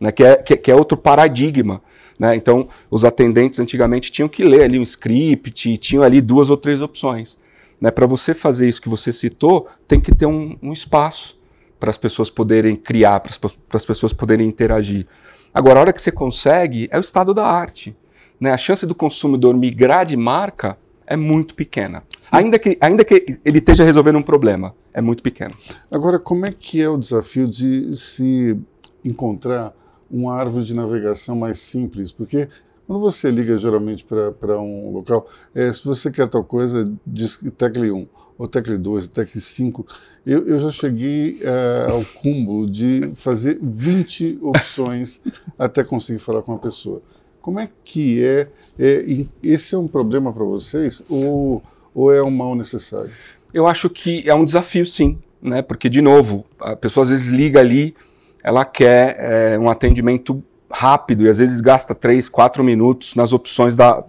né? 0.00 0.10
que, 0.10 0.24
é, 0.24 0.36
que, 0.36 0.56
que 0.56 0.70
é 0.70 0.74
outro 0.74 0.96
paradigma. 0.96 1.82
Né? 2.18 2.34
Então, 2.34 2.66
os 2.90 3.04
atendentes 3.04 3.60
antigamente 3.60 4.10
tinham 4.10 4.30
que 4.30 4.42
ler 4.42 4.64
ali 4.64 4.78
um 4.78 4.82
script, 4.82 5.76
tinham 5.76 6.02
ali 6.02 6.22
duas 6.22 6.48
ou 6.48 6.56
três 6.56 6.80
opções. 6.80 7.38
Né? 7.78 7.90
Para 7.90 8.06
você 8.06 8.32
fazer 8.32 8.66
isso 8.66 8.80
que 8.80 8.88
você 8.88 9.12
citou, 9.12 9.68
tem 9.86 10.00
que 10.00 10.14
ter 10.14 10.24
um, 10.24 10.56
um 10.62 10.72
espaço 10.72 11.38
para 11.78 11.90
as 11.90 11.98
pessoas 11.98 12.30
poderem 12.30 12.76
criar, 12.76 13.20
para 13.20 13.30
as 13.74 13.84
pessoas 13.84 14.14
poderem 14.14 14.48
interagir. 14.48 15.06
Agora, 15.52 15.80
a 15.80 15.82
hora 15.82 15.92
que 15.92 16.00
você 16.00 16.10
consegue, 16.10 16.88
é 16.90 16.96
o 16.96 17.02
estado 17.02 17.34
da 17.34 17.44
arte. 17.44 17.94
Né? 18.40 18.52
A 18.52 18.56
chance 18.56 18.86
do 18.86 18.94
consumidor 18.94 19.54
migrar 19.54 20.06
de 20.06 20.16
marca 20.16 20.78
é 21.06 21.14
muito 21.14 21.54
pequena. 21.54 22.04
Ainda 22.30 22.58
que, 22.58 22.76
ainda 22.80 23.04
que 23.04 23.38
ele 23.44 23.58
esteja 23.58 23.84
resolvendo 23.84 24.16
um 24.16 24.22
problema, 24.22 24.74
é 24.92 25.00
muito 25.00 25.22
pequeno. 25.22 25.54
Agora, 25.90 26.18
como 26.18 26.46
é 26.46 26.52
que 26.52 26.80
é 26.80 26.88
o 26.88 26.98
desafio 26.98 27.48
de 27.48 27.96
se 27.96 28.58
encontrar 29.04 29.74
uma 30.10 30.34
árvore 30.34 30.64
de 30.64 30.74
navegação 30.74 31.36
mais 31.36 31.58
simples? 31.58 32.12
Porque 32.12 32.48
quando 32.86 33.00
você 33.00 33.30
liga 33.30 33.56
geralmente 33.58 34.04
para 34.04 34.58
um 34.60 34.90
local, 34.90 35.28
é, 35.54 35.72
se 35.72 35.84
você 35.84 36.10
quer 36.10 36.28
tal 36.28 36.42
coisa, 36.42 36.84
diz 37.06 37.36
tecle 37.56 37.92
1, 37.92 38.08
ou 38.38 38.46
tecle 38.46 38.78
2, 38.78 39.08
tecle 39.08 39.40
5. 39.40 39.86
Eu, 40.24 40.46
eu 40.46 40.58
já 40.58 40.70
cheguei 40.70 41.40
uh, 41.42 41.92
ao 41.92 42.04
cúmulo 42.04 42.70
de 42.70 43.10
fazer 43.14 43.58
20 43.60 44.38
opções 44.40 45.20
até 45.58 45.82
conseguir 45.82 46.20
falar 46.20 46.42
com 46.42 46.52
a 46.52 46.58
pessoa. 46.58 47.02
Como 47.40 47.58
é 47.58 47.68
que 47.82 48.24
é? 48.24 48.48
é 48.78 49.26
esse 49.42 49.74
é 49.74 49.78
um 49.78 49.88
problema 49.88 50.32
para 50.32 50.44
vocês? 50.44 51.02
Ou 51.08 51.62
ou 51.98 52.14
é 52.14 52.22
um 52.22 52.30
mal 52.30 52.54
necessário? 52.54 53.10
Eu 53.52 53.66
acho 53.66 53.90
que 53.90 54.28
é 54.28 54.34
um 54.34 54.44
desafio, 54.44 54.86
sim, 54.86 55.18
né? 55.42 55.62
Porque, 55.62 55.88
de 55.88 56.00
novo, 56.00 56.46
a 56.60 56.76
pessoa 56.76 57.02
às 57.02 57.10
vezes 57.10 57.28
liga 57.28 57.58
ali, 57.58 57.94
ela 58.42 58.64
quer 58.64 59.16
é, 59.18 59.58
um 59.58 59.68
atendimento 59.68 60.42
rápido 60.70 61.24
e 61.24 61.28
às 61.28 61.38
vezes 61.38 61.60
gasta 61.60 61.94
3, 61.94 62.28
4 62.28 62.62
minutos 62.62 63.16
nas 63.16 63.32
opções 63.32 63.74
da, 63.74 64.04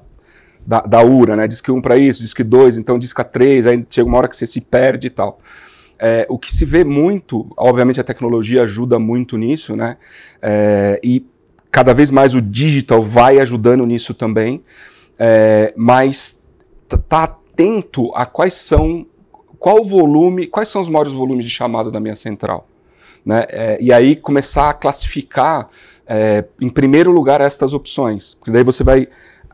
da, 0.65 0.81
da 0.81 1.03
URA, 1.03 1.35
né? 1.35 1.47
Diz 1.47 1.61
que 1.61 1.71
um 1.71 1.81
para 1.81 1.97
isso, 1.97 2.21
diz 2.21 2.33
que 2.33 2.43
dois, 2.43 2.77
então 2.77 2.99
diz 2.99 3.11
que 3.11 3.23
três, 3.23 3.65
aí 3.65 3.83
chega 3.89 4.07
uma 4.07 4.19
hora 4.19 4.27
que 4.27 4.35
você 4.35 4.45
se 4.45 4.61
perde 4.61 5.07
e 5.07 5.09
tal. 5.09 5.39
É, 5.97 6.27
o 6.29 6.37
que 6.37 6.53
se 6.53 6.65
vê 6.65 6.83
muito, 6.83 7.51
obviamente 7.57 7.99
a 7.99 8.03
tecnologia 8.03 8.63
ajuda 8.63 8.99
muito 8.99 9.35
nisso, 9.35 9.75
né? 9.75 9.97
É, 10.41 10.99
e 11.03 11.25
cada 11.71 11.93
vez 11.93 12.11
mais 12.11 12.35
o 12.35 12.41
digital 12.41 13.01
vai 13.01 13.39
ajudando 13.39 13.85
nisso 13.85 14.13
também, 14.13 14.63
é, 15.17 15.73
mas 15.75 16.39
tá 17.07 17.38
atento 17.59 18.11
a 18.15 18.25
quais 18.25 18.53
são, 18.53 19.05
qual 19.59 19.83
volume, 19.83 20.47
quais 20.47 20.69
são 20.69 20.81
os 20.81 20.87
maiores 20.87 21.11
volumes 21.11 21.43
de 21.43 21.51
chamada 21.51 21.91
da 21.91 21.99
minha 21.99 22.15
central. 22.15 22.67
Né? 23.25 23.45
É, 23.49 23.77
e 23.81 23.91
aí 23.91 24.15
começar 24.15 24.69
a 24.69 24.73
classificar, 24.73 25.69
é, 26.07 26.45
em 26.61 26.69
primeiro 26.69 27.11
lugar, 27.11 27.41
estas 27.41 27.73
opções, 27.73 28.35
porque 28.35 28.51
daí 28.51 28.63
você 28.63 28.83
vai 28.83 29.07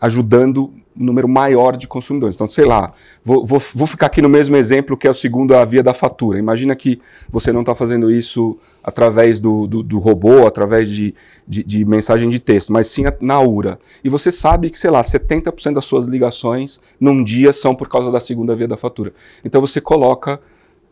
ajudando 0.06 0.72
um 0.98 1.04
número 1.04 1.28
maior 1.28 1.76
de 1.76 1.88
consumidores. 1.88 2.36
Então, 2.36 2.48
sei 2.48 2.64
lá, 2.64 2.94
vou, 3.24 3.46
vou, 3.46 3.60
vou 3.74 3.88
ficar 3.88 4.06
aqui 4.06 4.22
no 4.22 4.30
mesmo 4.30 4.56
exemplo 4.56 4.96
que 4.96 5.08
é 5.08 5.10
o 5.10 5.14
segundo, 5.14 5.56
a 5.56 5.66
via 5.66 5.84
da 5.84 5.94
fatura. 5.94 6.40
Imagina 6.40 6.76
que 6.76 7.02
você 7.30 7.52
não 7.52 7.62
está 7.62 7.76
fazendo 7.76 8.10
isso 8.10 8.58
através 8.84 9.40
do, 9.40 9.68
do, 9.68 9.84
do 9.84 10.00
robô, 10.00 10.48
através 10.48 10.90
de, 10.90 11.14
de, 11.46 11.64
de, 11.64 11.84
mensagem 11.84 12.30
de 12.30 12.40
texto, 12.40 12.72
mas 12.72 12.88
sim 12.88 13.04
na 13.20 13.42
URA. 13.42 13.80
E 14.04 14.10
você 14.10 14.32
sabe 14.32 14.70
que, 14.70 14.78
sei 14.78 14.92
lá, 14.92 15.02
70% 15.02 15.74
das 15.74 15.86
suas 15.86 16.06
ligações 16.08 16.80
num 17.00 17.24
dia 17.24 17.52
são 17.52 17.76
por 17.76 17.90
causa 17.90 18.12
da 18.12 18.20
segunda 18.20 18.56
via 18.56 18.68
da 18.68 18.78
fatura. 18.78 19.12
Então 19.44 19.60
você 19.60 19.82
coloca 19.82 20.40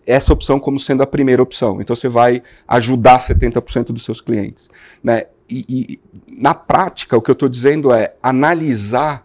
essa 0.06 0.34
opção 0.34 0.60
como 0.60 0.80
sendo 0.80 1.04
a 1.04 1.08
primeira 1.08 1.41
opção. 1.41 1.82
Então 1.82 1.95
você 1.95 2.10
vai 2.10 2.43
ajudar 2.67 3.19
70% 3.19 3.93
dos 3.93 4.04
seus 4.04 4.19
clientes. 4.19 4.69
Né? 5.02 5.28
E, 5.53 5.65
e, 5.69 5.99
na 6.27 6.55
prática, 6.55 7.15
o 7.15 7.21
que 7.21 7.29
eu 7.29 7.33
estou 7.33 7.47
dizendo 7.47 7.93
é 7.93 8.15
analisar 8.23 9.23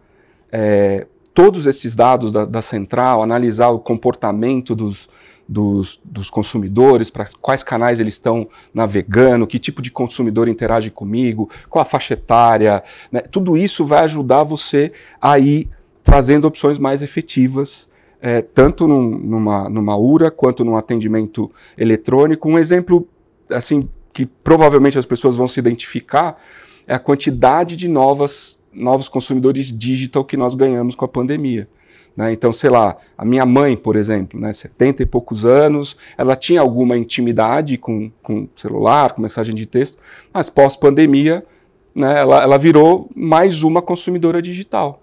é, 0.52 1.06
todos 1.32 1.66
esses 1.66 1.94
dados 1.94 2.30
da, 2.30 2.44
da 2.44 2.60
central, 2.60 3.22
analisar 3.22 3.68
o 3.68 3.78
comportamento 3.78 4.74
dos, 4.74 5.08
dos, 5.48 5.98
dos 6.04 6.28
consumidores, 6.28 7.08
para 7.08 7.26
quais 7.40 7.62
canais 7.62 7.98
eles 7.98 8.14
estão 8.14 8.46
navegando, 8.74 9.46
que 9.46 9.58
tipo 9.58 9.80
de 9.80 9.90
consumidor 9.90 10.48
interage 10.48 10.90
comigo, 10.90 11.48
qual 11.70 11.80
a 11.80 11.86
faixa 11.86 12.12
etária. 12.12 12.82
Né? 13.10 13.20
Tudo 13.20 13.56
isso 13.56 13.86
vai 13.86 14.04
ajudar 14.04 14.42
você 14.42 14.92
a 15.20 15.38
ir 15.38 15.68
trazendo 16.04 16.46
opções 16.46 16.78
mais 16.78 17.02
efetivas, 17.02 17.88
é, 18.20 18.42
tanto 18.42 18.86
num, 18.86 19.10
numa, 19.10 19.68
numa 19.68 19.96
URA 19.96 20.30
quanto 20.30 20.64
num 20.64 20.76
atendimento 20.76 21.50
eletrônico. 21.76 22.48
Um 22.48 22.58
exemplo 22.58 23.08
assim 23.50 23.88
que 24.18 24.26
provavelmente 24.26 24.98
as 24.98 25.07
pessoas 25.07 25.37
vão 25.37 25.46
se 25.46 25.61
identificar 25.61 26.42
é 26.88 26.94
a 26.94 26.98
quantidade 26.98 27.76
de 27.76 27.87
novas, 27.87 28.61
novos 28.72 29.09
consumidores 29.09 29.66
digital 29.66 30.24
que 30.24 30.37
nós 30.37 30.57
ganhamos 30.57 30.96
com 30.96 31.04
a 31.04 31.09
pandemia. 31.09 31.68
Né? 32.16 32.33
Então, 32.33 32.52
sei 32.52 32.68
lá, 32.68 32.96
a 33.16 33.24
minha 33.24 33.46
mãe, 33.46 33.76
por 33.76 33.94
exemplo, 33.94 34.40
né, 34.40 34.52
70 34.52 35.04
e 35.04 35.07
poucos 35.07 35.46
anos, 35.46 35.96
ela 36.16 36.35
tinha 36.35 36.61
alguma 36.61 36.98
intimidade 36.98 37.78
com, 37.78 38.11
com 38.20 38.48
celular, 38.57 39.12
com 39.12 39.22
mensagem 39.22 39.54
de 39.54 39.66
texto, 39.66 40.00
mas 40.35 40.50
pós-pandemia, 40.50 41.46
né, 41.94 42.18
ela, 42.18 42.42
ela 42.42 42.59
virou 42.59 43.09
mais 43.14 43.62
uma 43.62 43.81
consumidora 43.81 44.42
digital. 44.42 45.00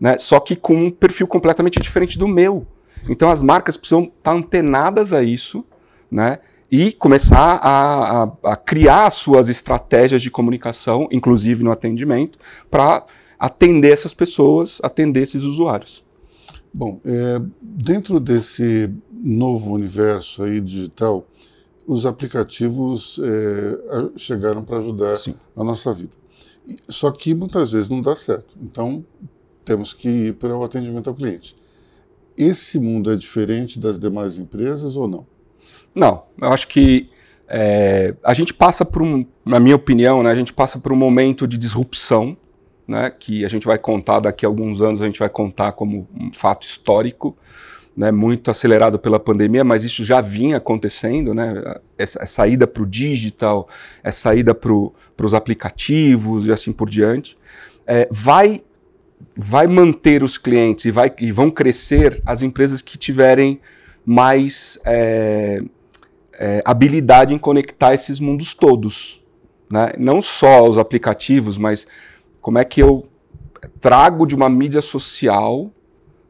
Né? 0.00 0.18
Só 0.18 0.40
que 0.40 0.56
com 0.56 0.74
um 0.74 0.90
perfil 0.90 1.28
completamente 1.28 1.78
diferente 1.78 2.18
do 2.18 2.26
meu. 2.26 2.66
Então, 3.08 3.30
as 3.30 3.44
marcas 3.44 3.76
precisam 3.76 4.10
estar 4.18 4.32
antenadas 4.32 5.12
a 5.12 5.22
isso, 5.22 5.64
né? 6.10 6.40
E 6.70 6.92
começar 6.92 7.56
a, 7.62 8.22
a, 8.24 8.32
a, 8.52 8.56
criar 8.56 9.10
suas 9.10 9.48
estratégias 9.48 10.22
de 10.22 10.30
comunicação, 10.30 11.08
inclusive 11.12 11.62
no 11.62 11.70
atendimento, 11.70 12.38
para 12.70 13.06
atender 13.38 13.92
essas 13.92 14.12
pessoas, 14.12 14.80
atender 14.82 15.22
esses 15.22 15.42
usuários. 15.42 16.04
Bom, 16.72 17.00
é, 17.04 17.40
dentro 17.60 18.18
desse 18.18 18.92
novo 19.10 19.72
universo 19.72 20.42
aí 20.42 20.60
digital, 20.60 21.26
os 21.86 22.04
aplicativos 22.04 23.20
é, 23.22 24.18
chegaram 24.18 24.64
para 24.64 24.78
ajudar 24.78 25.16
Sim. 25.16 25.34
a 25.56 25.62
nossa 25.62 25.92
vida. 25.92 26.12
Só 26.88 27.12
que 27.12 27.32
muitas 27.32 27.72
vezes 27.72 27.88
não 27.88 28.02
dá 28.02 28.16
certo. 28.16 28.56
Então, 28.60 29.04
temos 29.64 29.92
que 29.92 30.08
ir 30.08 30.34
para 30.34 30.56
o 30.56 30.64
atendimento 30.64 31.08
ao 31.08 31.14
cliente. 31.14 31.56
Esse 32.36 32.78
mundo 32.78 33.10
é 33.10 33.16
diferente 33.16 33.78
das 33.78 33.98
demais 33.98 34.36
empresas 34.36 34.96
ou 34.96 35.06
não? 35.06 35.26
Não, 35.94 36.24
eu 36.40 36.52
acho 36.52 36.68
que 36.68 37.08
é, 37.48 38.14
a 38.22 38.34
gente 38.34 38.52
passa 38.52 38.84
por 38.84 39.02
um, 39.02 39.24
na 39.44 39.60
minha 39.60 39.76
opinião, 39.76 40.22
né, 40.22 40.30
a 40.30 40.34
gente 40.34 40.52
passa 40.52 40.78
por 40.78 40.92
um 40.92 40.96
momento 40.96 41.46
de 41.46 41.56
disrupção 41.56 42.36
né, 42.86 43.10
que 43.10 43.44
a 43.44 43.48
gente 43.48 43.66
vai 43.66 43.78
contar 43.78 44.20
daqui 44.20 44.46
a 44.46 44.48
alguns 44.48 44.80
anos, 44.80 45.02
a 45.02 45.06
gente 45.06 45.18
vai 45.18 45.28
contar 45.28 45.72
como 45.72 46.06
um 46.14 46.32
fato 46.32 46.64
histórico, 46.66 47.36
né, 47.96 48.10
muito 48.10 48.50
acelerado 48.50 48.98
pela 48.98 49.18
pandemia, 49.18 49.64
mas 49.64 49.82
isso 49.82 50.04
já 50.04 50.20
vinha 50.20 50.58
acontecendo, 50.58 51.34
né, 51.34 51.78
essa, 51.96 52.22
essa 52.22 52.34
saída 52.34 52.66
para 52.66 52.82
o 52.82 52.86
digital, 52.86 53.68
essa 54.04 54.20
saída 54.20 54.54
para 54.54 54.72
os 54.72 55.34
aplicativos 55.34 56.46
e 56.46 56.52
assim 56.52 56.72
por 56.72 56.88
diante, 56.90 57.36
é, 57.86 58.06
vai, 58.10 58.62
vai 59.34 59.66
manter 59.66 60.22
os 60.22 60.36
clientes 60.36 60.84
e, 60.84 60.90
vai, 60.90 61.12
e 61.18 61.32
vão 61.32 61.50
crescer 61.50 62.20
as 62.24 62.42
empresas 62.42 62.82
que 62.82 62.98
tiverem 62.98 63.60
mais 64.06 64.78
é, 64.86 65.60
é, 66.34 66.62
habilidade 66.64 67.34
em 67.34 67.38
conectar 67.38 67.92
esses 67.92 68.20
mundos 68.20 68.54
todos. 68.54 69.22
Né? 69.68 69.92
Não 69.98 70.22
só 70.22 70.66
os 70.66 70.78
aplicativos, 70.78 71.58
mas 71.58 71.86
como 72.40 72.58
é 72.58 72.64
que 72.64 72.80
eu 72.80 73.08
trago 73.80 74.24
de 74.24 74.34
uma 74.34 74.48
mídia 74.48 74.80
social 74.80 75.72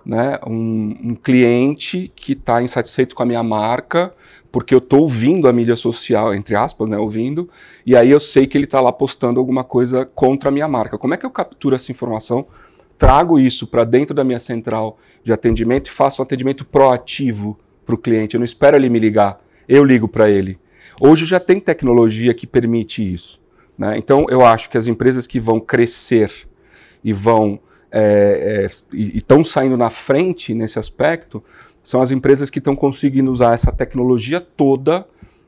né, 0.06 0.38
um, 0.46 0.96
um 1.02 1.14
cliente 1.16 2.12
que 2.14 2.32
está 2.32 2.62
insatisfeito 2.62 3.12
com 3.16 3.24
a 3.24 3.26
minha 3.26 3.42
marca, 3.42 4.14
porque 4.52 4.72
eu 4.72 4.78
estou 4.78 5.00
ouvindo 5.00 5.48
a 5.48 5.52
mídia 5.52 5.74
social, 5.74 6.32
entre 6.32 6.54
aspas, 6.54 6.88
né, 6.88 6.96
ouvindo, 6.96 7.50
e 7.84 7.96
aí 7.96 8.10
eu 8.10 8.20
sei 8.20 8.46
que 8.46 8.56
ele 8.56 8.66
está 8.66 8.80
lá 8.80 8.92
postando 8.92 9.40
alguma 9.40 9.64
coisa 9.64 10.06
contra 10.06 10.48
a 10.48 10.52
minha 10.52 10.68
marca. 10.68 10.96
Como 10.96 11.12
é 11.12 11.16
que 11.16 11.26
eu 11.26 11.30
capturo 11.30 11.74
essa 11.74 11.90
informação, 11.90 12.46
trago 12.96 13.36
isso 13.36 13.66
para 13.66 13.82
dentro 13.82 14.14
da 14.14 14.22
minha 14.22 14.38
central 14.38 14.96
de 15.24 15.32
atendimento 15.32 15.88
e 15.88 15.90
faço 15.90 16.22
um 16.22 16.24
atendimento 16.24 16.64
proativo 16.64 17.58
para 17.86 17.94
o 17.94 17.98
cliente? 17.98 18.34
Eu 18.34 18.40
não 18.40 18.44
espero 18.44 18.76
ele 18.76 18.90
me 18.90 18.98
ligar, 18.98 19.40
eu 19.68 19.84
ligo 19.84 20.08
para 20.08 20.28
ele. 20.28 20.58
Hoje 21.00 21.24
já 21.24 21.38
tem 21.40 21.60
tecnologia 21.60 22.34
que 22.34 22.46
permite 22.46 23.02
isso. 23.14 23.40
Né? 23.78 23.96
Então, 23.96 24.26
eu 24.28 24.44
acho 24.44 24.68
que 24.68 24.76
as 24.76 24.86
empresas 24.86 25.26
que 25.26 25.38
vão 25.38 25.60
crescer 25.60 26.32
e 27.04 27.12
vão 27.12 27.60
é, 27.90 28.66
é, 28.66 28.68
e 28.92 29.16
estão 29.16 29.44
saindo 29.44 29.76
na 29.76 29.90
frente 29.90 30.52
nesse 30.52 30.78
aspecto 30.78 31.42
são 31.82 32.02
as 32.02 32.10
empresas 32.10 32.50
que 32.50 32.58
estão 32.58 32.74
conseguindo 32.74 33.30
usar 33.30 33.54
essa 33.54 33.70
tecnologia 33.70 34.40
toda 34.40 35.06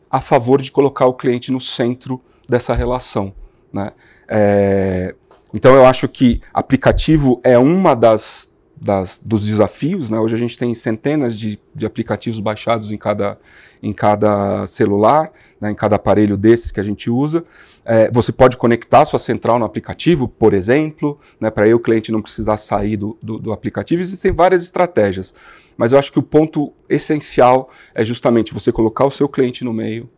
a 0.09 0.21
favor 0.21 0.63
de 0.63 0.71
colocar 0.71 1.07
o 1.07 1.15
cliente 1.15 1.51
no 1.51 1.61
centro 1.61 2.21
dessa 2.49 2.75
relação. 2.75 3.35
Né? 3.73 3.93
É, 4.29 5.15
então, 5.53 5.75
eu 5.75 5.85
acho 5.85 6.09
que 6.09 6.41
aplicativo 6.55 7.41
é 7.43 7.59
uma 7.59 7.95
das, 7.95 8.55
das, 8.81 9.21
dos 9.25 9.45
desafios. 9.45 10.11
Né? 10.11 10.19
Hoje 10.19 10.35
a 10.35 10.39
gente 10.39 10.57
tem 10.57 10.75
centenas 10.75 11.37
de, 11.37 11.59
de 11.75 11.87
aplicativos 11.87 12.41
baixados 12.41 12.93
em 12.93 12.97
cada, 12.97 13.39
em 13.83 13.93
cada 13.93 14.67
celular 14.67 15.33
né, 15.61 15.71
em 15.71 15.75
cada 15.75 15.97
aparelho 15.97 16.37
desses 16.37 16.71
que 16.71 16.81
a 16.81 16.83
gente 16.83 17.11
usa. 17.11 17.45
É, 17.85 18.11
você 18.11 18.33
pode 18.33 18.57
conectar 18.57 19.05
sua 19.05 19.19
central 19.19 19.59
no 19.59 19.65
aplicativo, 19.65 20.29
por 20.29 20.55
exemplo, 20.55 21.19
né, 21.41 21.51
para 21.51 21.75
o 21.75 21.81
cliente 21.81 22.13
não 22.13 22.23
precisar 22.23 22.57
sair 22.57 22.97
do, 22.97 23.19
do, 23.23 23.39
do 23.39 23.53
aplicativo. 23.53 24.01
Existem 24.01 24.33
várias 24.33 24.63
estratégias, 24.63 25.35
mas 25.77 25.93
eu 25.93 25.99
acho 25.99 26.13
que 26.13 26.19
o 26.19 26.23
ponto 26.23 26.73
essencial 26.89 27.71
é 27.95 28.05
justamente 28.05 28.55
você 28.55 28.73
colocar 28.73 29.05
o 29.05 29.11
seu 29.11 29.29
cliente 29.29 29.65
no 29.65 29.73
meio, 29.73 30.09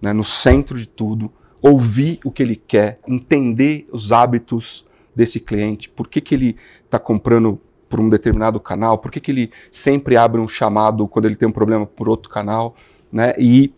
né, 0.00 0.12
no 0.12 0.24
centro 0.24 0.78
de 0.78 0.86
tudo, 0.86 1.30
ouvir 1.60 2.20
o 2.24 2.30
que 2.30 2.42
ele 2.42 2.56
quer, 2.56 2.98
entender 3.06 3.86
os 3.92 4.12
hábitos 4.12 4.86
desse 5.14 5.40
cliente, 5.40 5.88
por 5.90 6.08
que, 6.08 6.20
que 6.20 6.34
ele 6.34 6.56
está 6.84 6.98
comprando 6.98 7.60
por 7.90 8.00
um 8.00 8.08
determinado 8.08 8.60
canal, 8.60 8.96
por 8.96 9.10
que, 9.10 9.20
que 9.20 9.32
ele 9.32 9.50
sempre 9.70 10.16
abre 10.16 10.40
um 10.40 10.48
chamado 10.48 11.06
quando 11.08 11.26
ele 11.26 11.34
tem 11.34 11.48
um 11.48 11.52
problema 11.52 11.84
por 11.84 12.08
outro 12.08 12.30
canal, 12.30 12.76
né? 13.12 13.34
E 13.36 13.74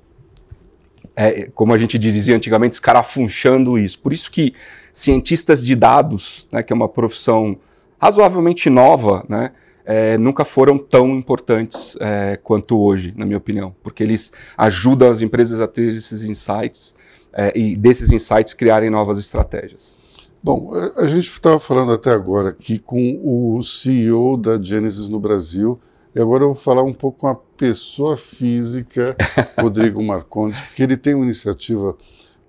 é, 1.16 1.48
como 1.54 1.72
a 1.72 1.78
gente 1.78 1.98
dizia 1.98 2.36
antigamente, 2.36 2.74
escarafunchando 2.74 3.78
isso. 3.78 3.98
Por 3.98 4.12
isso 4.12 4.30
que 4.30 4.54
cientistas 4.92 5.64
de 5.64 5.74
dados, 5.74 6.46
né, 6.52 6.62
que 6.62 6.72
é 6.72 6.76
uma 6.76 6.88
profissão 6.88 7.56
razoavelmente 8.00 8.68
nova, 8.68 9.24
né, 9.28 9.52
é, 9.84 10.16
nunca 10.18 10.44
foram 10.44 10.78
tão 10.78 11.10
importantes 11.16 11.96
é, 12.00 12.38
quanto 12.42 12.78
hoje, 12.78 13.12
na 13.16 13.24
minha 13.24 13.38
opinião, 13.38 13.74
porque 13.82 14.02
eles 14.02 14.32
ajudam 14.56 15.10
as 15.10 15.22
empresas 15.22 15.60
a 15.60 15.66
ter 15.66 15.88
esses 15.88 16.22
insights 16.22 16.96
é, 17.32 17.58
e 17.58 17.76
desses 17.76 18.12
insights 18.12 18.54
criarem 18.54 18.90
novas 18.90 19.18
estratégias. 19.18 19.96
Bom, 20.44 20.72
a 20.96 21.06
gente 21.06 21.28
estava 21.28 21.60
falando 21.60 21.92
até 21.92 22.10
agora 22.10 22.48
aqui 22.48 22.76
com 22.76 23.20
o 23.22 23.62
CEO 23.62 24.36
da 24.36 24.60
Genesis 24.60 25.08
no 25.08 25.20
Brasil, 25.20 25.78
e 26.12 26.20
agora 26.20 26.42
eu 26.42 26.48
vou 26.48 26.56
falar 26.56 26.82
um 26.82 26.92
pouco 26.92 27.20
com 27.20 27.28
a 27.28 27.36
pessoa 27.36 28.16
física, 28.16 29.16
Rodrigo 29.56 30.02
Marcondes, 30.02 30.60
porque 30.60 30.82
ele 30.82 30.96
tem 30.96 31.14
uma 31.14 31.22
iniciativa 31.22 31.96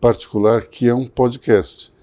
particular 0.01 0.63
que 0.63 0.89
é 0.89 0.95
um 0.95 1.05
podcast. 1.05 1.93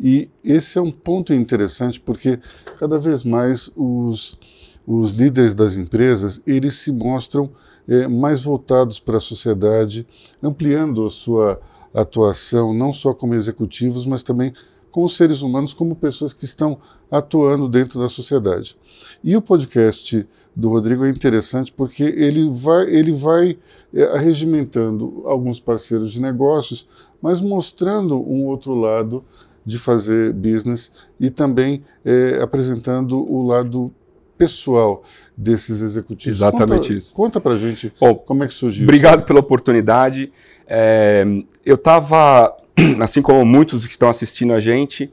E 0.00 0.28
esse 0.42 0.78
é 0.78 0.82
um 0.82 0.90
ponto 0.90 1.32
interessante 1.32 2.00
porque 2.00 2.40
cada 2.76 2.98
vez 2.98 3.22
mais 3.22 3.70
os, 3.76 4.36
os 4.84 5.12
líderes 5.12 5.54
das 5.54 5.76
empresas 5.76 6.42
eles 6.44 6.74
se 6.74 6.90
mostram 6.90 7.52
é, 7.86 8.08
mais 8.08 8.42
voltados 8.42 8.98
para 8.98 9.18
a 9.18 9.20
sociedade, 9.20 10.08
ampliando 10.42 11.06
a 11.06 11.10
sua 11.10 11.60
atuação 11.94 12.74
não 12.74 12.92
só 12.92 13.14
como 13.14 13.32
executivos, 13.32 14.04
mas 14.04 14.24
também 14.24 14.52
como 14.52 14.75
seres 15.08 15.42
humanos, 15.42 15.74
como 15.74 15.94
pessoas 15.94 16.32
que 16.32 16.44
estão 16.44 16.78
atuando 17.10 17.68
dentro 17.68 18.00
da 18.00 18.08
sociedade. 18.08 18.76
E 19.22 19.36
o 19.36 19.42
podcast 19.42 20.26
do 20.54 20.70
Rodrigo 20.70 21.04
é 21.04 21.10
interessante 21.10 21.70
porque 21.70 22.02
ele 22.02 22.48
vai, 22.48 22.84
ele 22.88 23.12
vai 23.12 23.58
é, 23.92 24.04
arregimentando 24.04 25.22
alguns 25.26 25.60
parceiros 25.60 26.12
de 26.12 26.20
negócios, 26.20 26.88
mas 27.20 27.40
mostrando 27.40 28.16
um 28.18 28.46
outro 28.46 28.74
lado 28.74 29.22
de 29.64 29.78
fazer 29.78 30.32
business 30.32 30.90
e 31.20 31.28
também 31.28 31.84
é, 32.04 32.40
apresentando 32.40 33.16
o 33.16 33.46
lado 33.46 33.92
pessoal 34.38 35.02
desses 35.36 35.80
executivos. 35.80 36.36
Exatamente 36.36 36.82
conta, 36.82 36.92
isso. 36.92 37.12
Conta 37.12 37.40
pra 37.40 37.56
gente 37.56 37.92
Bom, 38.00 38.14
como 38.14 38.44
é 38.44 38.46
que 38.46 38.54
surgiu. 38.54 38.84
Obrigado 38.84 39.18
isso. 39.18 39.26
pela 39.26 39.40
oportunidade. 39.40 40.32
É, 40.66 41.24
eu 41.64 41.74
estava, 41.74 42.54
assim 43.00 43.22
como 43.22 43.44
muitos 43.44 43.86
que 43.86 43.92
estão 43.92 44.08
assistindo 44.08 44.52
a 44.52 44.60
gente, 44.60 45.12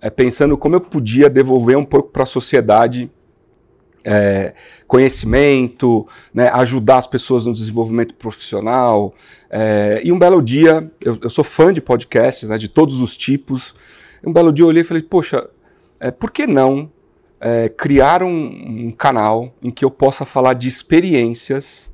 é, 0.00 0.10
pensando 0.10 0.56
como 0.56 0.76
eu 0.76 0.80
podia 0.80 1.30
devolver 1.30 1.76
um 1.76 1.84
pouco 1.84 2.10
para 2.10 2.24
a 2.24 2.26
sociedade 2.26 3.10
é, 4.06 4.54
conhecimento, 4.86 6.06
né, 6.32 6.48
ajudar 6.54 6.98
as 6.98 7.06
pessoas 7.06 7.44
no 7.44 7.52
desenvolvimento 7.52 8.14
profissional. 8.14 9.12
É, 9.50 10.00
e 10.04 10.12
um 10.12 10.18
belo 10.18 10.40
dia, 10.40 10.90
eu, 11.00 11.18
eu, 11.22 11.28
sou 11.28 11.42
fã 11.42 11.72
de 11.72 11.80
podcasts, 11.80 12.48
né, 12.48 12.56
de 12.56 12.68
todos 12.68 13.00
os 13.00 13.16
tipos. 13.16 13.74
Um 14.24 14.32
belo 14.32 14.52
dia 14.52 14.62
eu 14.62 14.68
olhei 14.68 14.82
e 14.82 14.84
falei, 14.84 15.02
poxa, 15.02 15.48
é, 15.98 16.10
por 16.10 16.30
que 16.30 16.46
não 16.46 16.90
é, 17.40 17.68
criar 17.68 18.22
um, 18.22 18.86
um, 18.86 18.92
canal 18.92 19.52
em 19.60 19.70
que 19.70 19.84
eu 19.84 19.90
possa 19.90 20.24
falar 20.24 20.54
de 20.54 20.68
experiências 20.68 21.92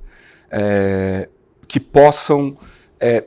é, 0.51 1.29
que 1.67 1.81
possam 1.81 2.57
é, 3.01 3.25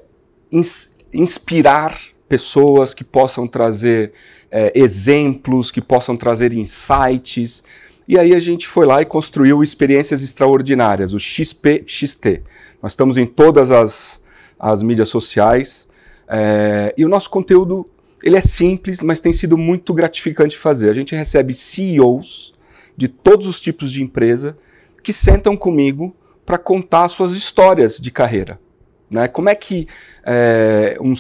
inspirar 1.15 1.99
pessoas, 2.28 2.93
que 2.93 3.04
possam 3.04 3.47
trazer 3.47 4.12
é, 4.51 4.71
exemplos, 4.75 5.71
que 5.71 5.82
possam 5.82 6.17
trazer 6.17 6.54
insights. 6.54 7.63
E 8.08 8.19
aí 8.19 8.36
a 8.36 8.39
gente 8.39 8.67
foi 8.67 8.86
lá 8.86 9.01
e 9.01 9.06
construiu 9.06 9.63
experiências 9.63 10.21
extraordinárias, 10.21 11.13
o 11.13 11.19
XPXT. 11.19 12.43
Nós 12.82 12.91
estamos 12.91 13.17
em 13.17 13.25
todas 13.25 13.71
as, 13.71 14.23
as 14.60 14.84
mídias 14.84 15.10
sociais 15.10 15.89
é, 16.28 16.93
e 16.97 17.06
o 17.06 17.10
nosso 17.10 17.30
conteúdo 17.30 17.89
ele 18.23 18.38
é 18.38 18.41
simples, 18.41 19.01
mas 19.01 19.19
tem 19.19 19.32
sido 19.32 19.58
muito 19.58 19.93
gratificante 19.93 20.58
fazer. 20.58 20.89
A 20.89 20.93
gente 20.93 21.15
recebe 21.15 21.54
CEOs 21.54 22.54
de 22.97 23.08
todos 23.08 23.45
os 23.45 23.62
tipos 23.62 23.91
de 23.91 24.01
empresa 24.01 24.58
que 25.04 25.13
sentam 25.13 25.56
comigo 25.56 26.15
para 26.45 26.58
contar 26.58 27.08
suas 27.10 27.34
histórias 27.34 27.97
de 27.97 28.10
carreira. 28.10 28.60
Né? 29.09 29.27
Como 29.27 29.49
é 29.49 29.55
que 29.55 29.87
é, 30.25 30.97
um, 30.99 31.13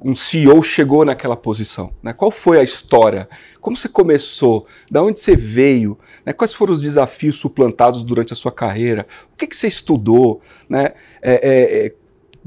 um 0.00 0.14
CEO 0.14 0.62
chegou 0.62 1.04
naquela 1.04 1.36
posição? 1.36 1.92
Né? 2.02 2.12
Qual 2.12 2.30
foi 2.30 2.58
a 2.58 2.62
história? 2.62 3.28
Como 3.60 3.76
você 3.76 3.88
começou? 3.88 4.66
Da 4.90 5.02
onde 5.02 5.20
você 5.20 5.36
veio? 5.36 5.98
Né? 6.24 6.32
Quais 6.32 6.52
foram 6.52 6.72
os 6.72 6.82
desafios 6.82 7.36
suplantados 7.36 8.02
durante 8.02 8.32
a 8.32 8.36
sua 8.36 8.52
carreira? 8.52 9.06
O 9.32 9.36
que, 9.36 9.46
que 9.46 9.56
você 9.56 9.68
estudou? 9.68 10.40
Né? 10.68 10.92
É, 11.22 11.86
é, 11.86 11.94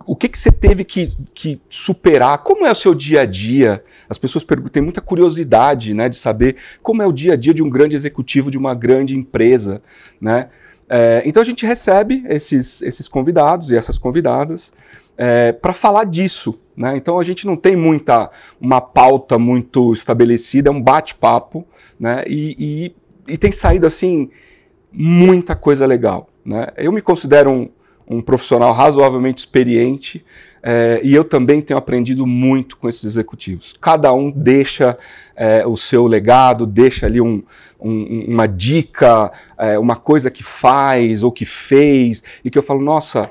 o 0.06 0.16
que, 0.16 0.28
que 0.28 0.38
você 0.38 0.52
teve 0.52 0.84
que, 0.84 1.10
que, 1.34 1.62
superar? 1.70 2.40
Como 2.40 2.66
é 2.66 2.72
o 2.72 2.76
seu 2.76 2.94
dia 2.94 3.22
a 3.22 3.26
dia? 3.26 3.84
As 4.10 4.18
pessoas 4.18 4.46
têm 4.72 4.84
muita 4.84 5.02
curiosidade 5.02 5.94
né, 5.94 6.10
de 6.10 6.18
saber 6.18 6.58
como 6.84 7.02
é 7.02 7.08
o 7.08 7.12
dia 7.12 7.34
a 7.34 7.36
dia 7.38 7.54
de 7.54 7.64
um 7.64 7.70
grande 7.70 7.96
executivo 7.96 8.52
de 8.52 8.58
uma 8.58 8.76
grande 8.76 9.16
empresa. 9.16 9.82
Né? 10.20 10.50
É, 10.88 11.24
então 11.26 11.42
a 11.42 11.46
gente 11.46 11.66
recebe 11.66 12.24
esses, 12.28 12.82
esses 12.82 13.08
convidados 13.08 13.72
e 13.72 13.76
essas 13.76 13.98
convidadas 13.98 14.74
é, 15.18 15.52
para 15.52 15.74
falar 15.74 16.06
disso. 16.06 16.60
Né? 16.76 16.98
Então 16.98 17.20
a 17.20 17.24
gente 17.24 17.46
não 17.46 17.56
tem 17.56 17.76
muita 17.76 18.30
uma 18.60 18.82
pauta 18.82 19.38
muito 19.38 19.94
estabelecida, 19.94 20.70
é 20.70 20.72
um 20.72 20.82
bate-papo 20.82 21.66
né? 22.00 22.24
e, 22.28 22.94
e, 23.28 23.34
e, 23.34 23.38
tem 23.38 23.52
saído 23.52 23.88
assim 23.88 24.30
muita 24.92 25.56
coisa 25.56 25.86
legal. 25.86 26.30
Né? 26.44 26.68
Eu 26.78 26.92
me 26.92 27.02
considero 27.02 27.52
um, 27.52 27.70
um 28.08 28.22
profissional 28.22 28.74
razoavelmente 28.74 29.40
experiente 29.40 30.24
é, 30.68 31.00
e 31.04 31.14
eu 31.14 31.24
também 31.24 31.62
tenho 31.62 31.78
aprendido 31.78 32.26
muito 32.26 32.76
com 32.78 32.90
esses 32.90 33.04
executivos. 33.04 33.76
Cada 33.80 34.12
um 34.12 34.32
deixa 34.32 34.98
é, 35.36 35.66
o 35.66 35.78
seu 35.78 36.08
legado, 36.08 36.66
deixa 36.66 37.06
ali 37.06 37.22
um, 37.22 37.44
um, 37.80 38.26
uma 38.28 38.48
dica, 38.48 39.32
é, 39.60 39.78
uma 39.78 39.96
coisa 39.96 40.32
que 40.32 40.42
faz 40.42 41.22
ou 41.22 41.32
que 41.32 41.46
fez, 41.46 42.24
e 42.44 42.50
que 42.50 42.58
eu 42.58 42.64
falo, 42.64 42.82
nossa, 42.82 43.30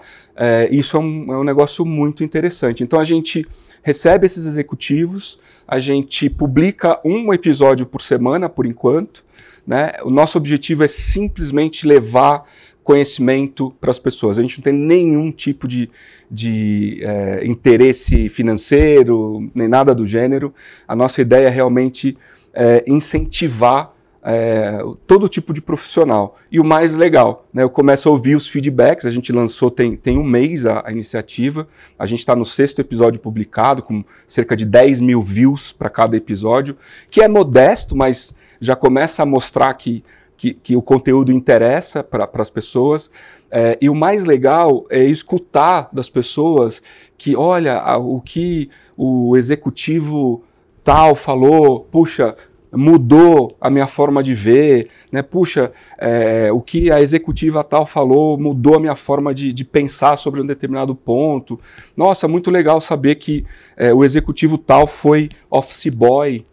isso 0.70 0.96
é 0.96 1.00
um, 1.00 1.32
é 1.32 1.38
um 1.38 1.44
negócio 1.44 1.84
muito 1.84 2.22
interessante. 2.22 2.84
Então 2.84 3.00
a 3.00 3.04
gente 3.04 3.44
recebe 3.82 4.26
esses 4.26 4.46
executivos, 4.46 5.40
a 5.66 5.80
gente 5.80 6.30
publica 6.30 7.00
um 7.04 7.34
episódio 7.34 7.84
por 7.84 8.00
semana, 8.00 8.48
por 8.48 8.64
enquanto. 8.64 9.24
Né? 9.66 9.92
O 10.04 10.10
nosso 10.10 10.38
objetivo 10.38 10.84
é 10.84 10.88
simplesmente 10.88 11.87
levar 11.87 12.44
conhecimento 12.84 13.74
para 13.80 13.90
as 13.90 13.98
pessoas. 13.98 14.38
A 14.38 14.42
gente 14.42 14.58
não 14.58 14.62
tem 14.62 14.72
nenhum 14.72 15.32
tipo 15.32 15.66
de, 15.66 15.90
de 16.30 17.00
é, 17.02 17.46
interesse 17.46 18.28
financeiro, 18.28 19.50
nem 19.54 19.66
nada 19.66 19.94
do 19.94 20.06
gênero. 20.06 20.54
A 20.86 20.94
nossa 20.94 21.22
ideia 21.22 21.48
é 21.48 21.50
realmente 21.50 22.16
é, 22.52 22.84
incentivar 22.86 23.94
é, 24.22 24.78
todo 25.06 25.28
tipo 25.28 25.52
de 25.52 25.62
profissional. 25.62 26.38
E 26.52 26.60
o 26.60 26.64
mais 26.64 26.94
legal, 26.94 27.46
né, 27.52 27.62
eu 27.62 27.70
começo 27.70 28.08
a 28.08 28.12
ouvir 28.12 28.36
os 28.36 28.48
feedbacks, 28.48 29.06
a 29.06 29.10
gente 29.10 29.32
lançou 29.32 29.70
tem, 29.70 29.96
tem 29.96 30.18
um 30.18 30.24
mês 30.24 30.64
a, 30.66 30.82
a 30.86 30.92
iniciativa, 30.92 31.66
a 31.98 32.06
gente 32.06 32.20
está 32.20 32.36
no 32.36 32.44
sexto 32.44 32.80
episódio 32.80 33.20
publicado, 33.20 33.82
com 33.82 34.04
cerca 34.26 34.54
de 34.54 34.64
10 34.64 35.00
mil 35.00 35.22
views 35.22 35.72
para 35.72 35.90
cada 35.90 36.16
episódio, 36.16 36.76
que 37.10 37.22
é 37.22 37.28
modesto, 37.28 37.96
mas 37.96 38.34
já 38.60 38.76
começa 38.76 39.22
a 39.22 39.26
mostrar 39.26 39.72
que 39.74 40.02
que, 40.44 40.52
que 40.52 40.76
o 40.76 40.83
conteúdo 40.83 41.33
interessa 41.33 42.04
para 42.04 42.28
as 42.35 42.50
pessoas. 42.50 43.11
É, 43.50 43.78
e 43.80 43.88
o 43.88 43.94
mais 43.94 44.26
legal 44.26 44.85
é 44.90 45.02
escutar 45.04 45.88
das 45.92 46.11
pessoas 46.11 46.83
que, 47.16 47.35
olha, 47.35 47.80
o 47.96 48.20
que 48.20 48.68
o 48.96 49.37
executivo 49.37 50.42
tal 50.83 51.14
falou, 51.14 51.80
puxa, 51.90 52.37
mudou 52.70 53.57
a 53.61 53.70
minha 53.70 53.87
forma 53.87 54.22
de 54.22 54.35
ver, 54.35 54.88
né? 55.11 55.22
Puxa, 55.22 55.72
é, 55.98 56.52
o 56.52 56.61
que 56.61 56.90
a 56.90 57.00
executiva 57.00 57.62
tal 57.64 57.87
falou 57.87 58.37
mudou 58.37 58.76
a 58.76 58.80
minha 58.80 58.96
forma 58.96 59.33
de, 59.33 59.52
de, 59.52 59.64
pensar 59.64 60.18
sobre 60.18 60.42
um 60.42 60.46
determinado 60.46 60.94
ponto. 60.94 61.59
Nossa, 61.96 62.28
muito 62.28 62.50
legal 62.50 62.80
saber 62.80 63.14
que 63.14 63.46
é, 63.76 63.94
o 63.94 64.04
executivo 64.04 64.59
tal 64.59 64.87
foi 64.87 65.30
office 65.48 65.88
boy 65.88 66.44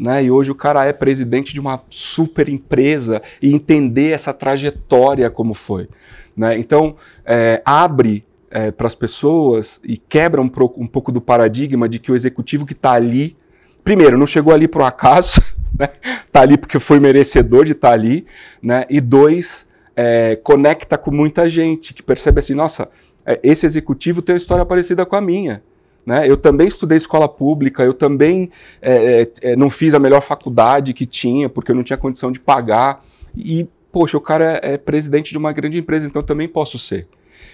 né? 0.00 0.24
E 0.24 0.30
hoje 0.30 0.50
o 0.50 0.54
cara 0.54 0.86
é 0.86 0.94
presidente 0.94 1.52
de 1.52 1.60
uma 1.60 1.82
super 1.90 2.48
empresa 2.48 3.20
e 3.42 3.52
entender 3.52 4.12
essa 4.12 4.32
trajetória 4.32 5.28
como 5.28 5.52
foi. 5.52 5.88
Né? 6.34 6.58
Então, 6.58 6.96
é, 7.24 7.60
abre 7.66 8.24
é, 8.50 8.70
para 8.70 8.86
as 8.86 8.94
pessoas 8.94 9.78
e 9.84 9.98
quebra 9.98 10.40
um, 10.40 10.48
pro, 10.48 10.72
um, 10.78 10.86
pouco 10.86 11.12
do 11.12 11.20
paradigma 11.20 11.86
de 11.86 11.98
que 11.98 12.10
o 12.10 12.14
executivo 12.14 12.64
que 12.64 12.72
está 12.72 12.92
ali, 12.92 13.36
primeiro, 13.84 14.16
não 14.16 14.26
chegou 14.26 14.54
ali 14.54 14.66
por 14.66 14.80
um 14.80 14.86
acaso, 14.86 15.38
está 15.70 15.86
né? 15.86 15.90
Ali 16.32 16.56
porque 16.56 16.78
foi 16.78 16.98
merecedor 16.98 17.66
de 17.66 17.72
estar 17.72 17.88
tá 17.88 17.94
ali, 17.94 18.24
né? 18.62 18.86
e 18.88 19.02
dois, 19.02 19.68
é, 19.94 20.34
conecta 20.42 20.96
com 20.96 21.10
muita 21.10 21.50
gente 21.50 21.92
que 21.92 22.02
percebe 22.02 22.38
assim, 22.38 22.54
nossa, 22.54 22.88
é, 23.26 23.38
esse 23.42 23.66
executivo 23.66 24.22
tem 24.22 24.32
uma 24.32 24.38
história 24.38 24.64
parecida 24.64 25.04
com 25.04 25.14
a 25.14 25.20
minha. 25.20 25.62
Né? 26.10 26.28
Eu 26.28 26.36
também 26.36 26.66
estudei 26.66 26.98
escola 26.98 27.28
pública, 27.28 27.84
eu 27.84 27.94
também 27.94 28.50
é, 28.82 29.22
é, 29.22 29.52
é, 29.52 29.56
não 29.56 29.70
fiz 29.70 29.94
a 29.94 29.98
melhor 30.00 30.20
faculdade 30.20 30.92
que 30.92 31.06
tinha, 31.06 31.48
porque 31.48 31.70
eu 31.70 31.74
não 31.76 31.84
tinha 31.84 31.96
condição 31.96 32.32
de 32.32 32.40
pagar. 32.40 33.04
E, 33.36 33.64
poxa, 33.92 34.18
o 34.18 34.20
cara 34.20 34.58
é, 34.60 34.72
é 34.72 34.76
presidente 34.76 35.30
de 35.30 35.38
uma 35.38 35.52
grande 35.52 35.78
empresa, 35.78 36.08
então 36.08 36.20
eu 36.20 36.26
também 36.26 36.48
posso 36.48 36.80
ser. 36.80 37.06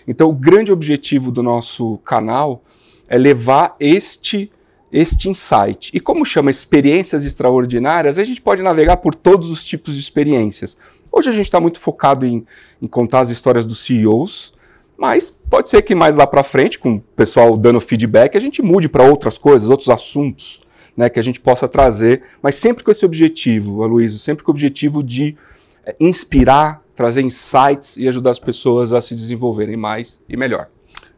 Então, 0.09 0.31
o 0.31 0.33
grande 0.33 0.73
objetivo 0.73 1.31
do 1.31 1.43
nosso 1.43 1.99
canal 1.99 2.63
é 3.07 3.19
levar 3.19 3.77
este, 3.79 4.51
este 4.91 5.29
insight. 5.29 5.91
E 5.93 6.01
como 6.01 6.25
chama 6.25 6.51
experiências 6.51 7.25
extraordinárias, 7.25 8.19
a 8.19 8.25
gente 8.25 8.41
pode 8.41 8.63
navegar 8.63 8.97
por 8.97 9.15
todos 9.15 9.51
os 9.51 9.63
tipos 9.63 9.93
de 9.93 10.01
experiências. 10.01 10.79
Hoje 11.13 11.29
a 11.29 11.33
gente 11.33 11.45
está 11.45 11.61
muito 11.61 11.79
focado 11.79 12.25
em, 12.25 12.47
em 12.81 12.87
contar 12.87 13.21
as 13.21 13.29
histórias 13.29 13.67
dos 13.67 13.85
CEOs, 13.85 14.56
mas 14.97 15.31
pode 15.31 15.69
ser 15.69 15.83
que 15.83 15.95
mais 15.95 16.17
lá 16.17 16.27
para 16.27 16.43
frente, 16.43 16.79
com 16.79 16.95
o 16.95 17.01
pessoal 17.01 17.57
dando 17.57 17.81
feedback, 17.81 18.37
a 18.37 18.41
gente 18.41 18.63
mude 18.63 18.89
para 18.89 19.05
outras 19.05 19.37
coisas, 19.37 19.69
outros 19.69 19.89
assuntos, 19.89 20.63
né, 20.97 21.11
que 21.11 21.19
a 21.19 21.23
gente 21.23 21.41
possa 21.41 21.69
trazer, 21.69 22.23
mas 22.43 22.57
sempre 22.57 22.83
com 22.83 22.91
esse 22.91 23.05
objetivo, 23.05 23.83
Aloysio, 23.83 24.19
sempre 24.19 24.43
com 24.43 24.51
o 24.51 24.55
objetivo 24.55 25.03
de 25.03 25.37
é, 25.85 25.95
inspirar, 26.01 26.83
trazer 26.95 27.21
insights 27.21 27.97
e 27.99 28.09
ajudar 28.09 28.31
as 28.31 28.39
pessoas 28.39 28.93
a 28.93 29.01
se 29.01 29.15
desenvolverem 29.15 29.77
mais 29.77 30.25
e 30.29 30.37
melhor. 30.37 30.69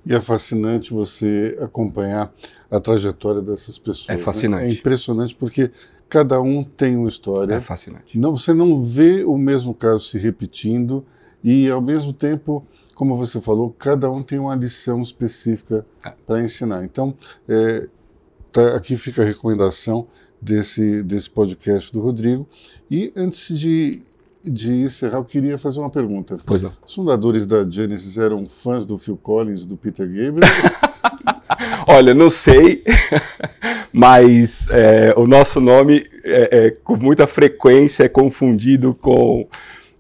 E 0.05 0.15
é 0.15 0.21
fascinante 0.21 0.93
você 0.93 1.57
acompanhar 1.61 2.33
a 2.71 2.81
trajetória 2.81 3.41
dessas 3.41 3.79
pessoas. 3.79 4.09
É 4.09 4.17
né? 4.17 4.19
fascinante. 4.19 4.65
Né? 4.65 4.71
É 4.71 4.73
impressionante 4.73 5.37
porque 5.37 5.71
cada 6.09 6.41
um 6.41 6.65
tem 6.65 6.97
uma 6.97 7.09
história. 7.09 7.55
É 7.55 7.61
fascinante. 7.61 8.19
Não, 8.19 8.37
você 8.37 8.53
não 8.53 8.81
vê 8.81 9.23
o 9.25 9.37
mesmo 9.37 9.75
caso 9.75 10.01
se 10.01 10.19
repetindo 10.19 11.05
e, 11.45 11.69
ao 11.69 11.81
mesmo 11.81 12.13
tempo, 12.13 12.67
como 12.99 13.15
você 13.15 13.41
falou, 13.41 13.73
cada 13.79 14.11
um 14.11 14.25
tem 14.25 14.41
uma 14.41 14.57
lição 14.57 15.01
específica 15.01 15.87
é. 16.05 16.13
para 16.27 16.43
ensinar. 16.43 16.83
Então, 16.83 17.15
é, 17.49 17.89
tá, 18.51 18.75
aqui 18.75 18.97
fica 18.97 19.23
a 19.23 19.25
recomendação 19.25 20.09
desse, 20.43 21.05
desse 21.05 21.31
podcast 21.31 21.93
do 21.93 22.01
Rodrigo. 22.01 22.45
E 22.91 23.13
antes 23.15 23.57
de, 23.57 24.03
de 24.43 24.73
encerrar, 24.73 25.19
eu 25.19 25.25
queria 25.25 25.57
fazer 25.57 25.79
uma 25.79 25.91
pergunta. 25.91 26.39
Pois 26.45 26.61
não. 26.61 26.73
Os 26.85 26.93
fundadores 26.93 27.47
da 27.47 27.65
Genesis 27.71 28.19
eram 28.19 28.45
fãs 28.47 28.85
do 28.85 28.99
Phil 28.99 29.17
Collins, 29.17 29.65
do 29.65 29.77
Peter 29.77 30.05
Gabriel? 30.05 30.53
Olha, 31.87 32.13
não 32.13 32.29
sei, 32.29 32.83
mas 33.93 34.67
é, 34.71 35.15
o 35.17 35.25
nosso 35.25 35.61
nome 35.61 36.05
é, 36.25 36.67
é, 36.67 36.71
com 36.73 36.97
muita 36.97 37.29
frequência 37.29 38.03
é 38.03 38.09
confundido 38.09 38.93
com 38.93 39.47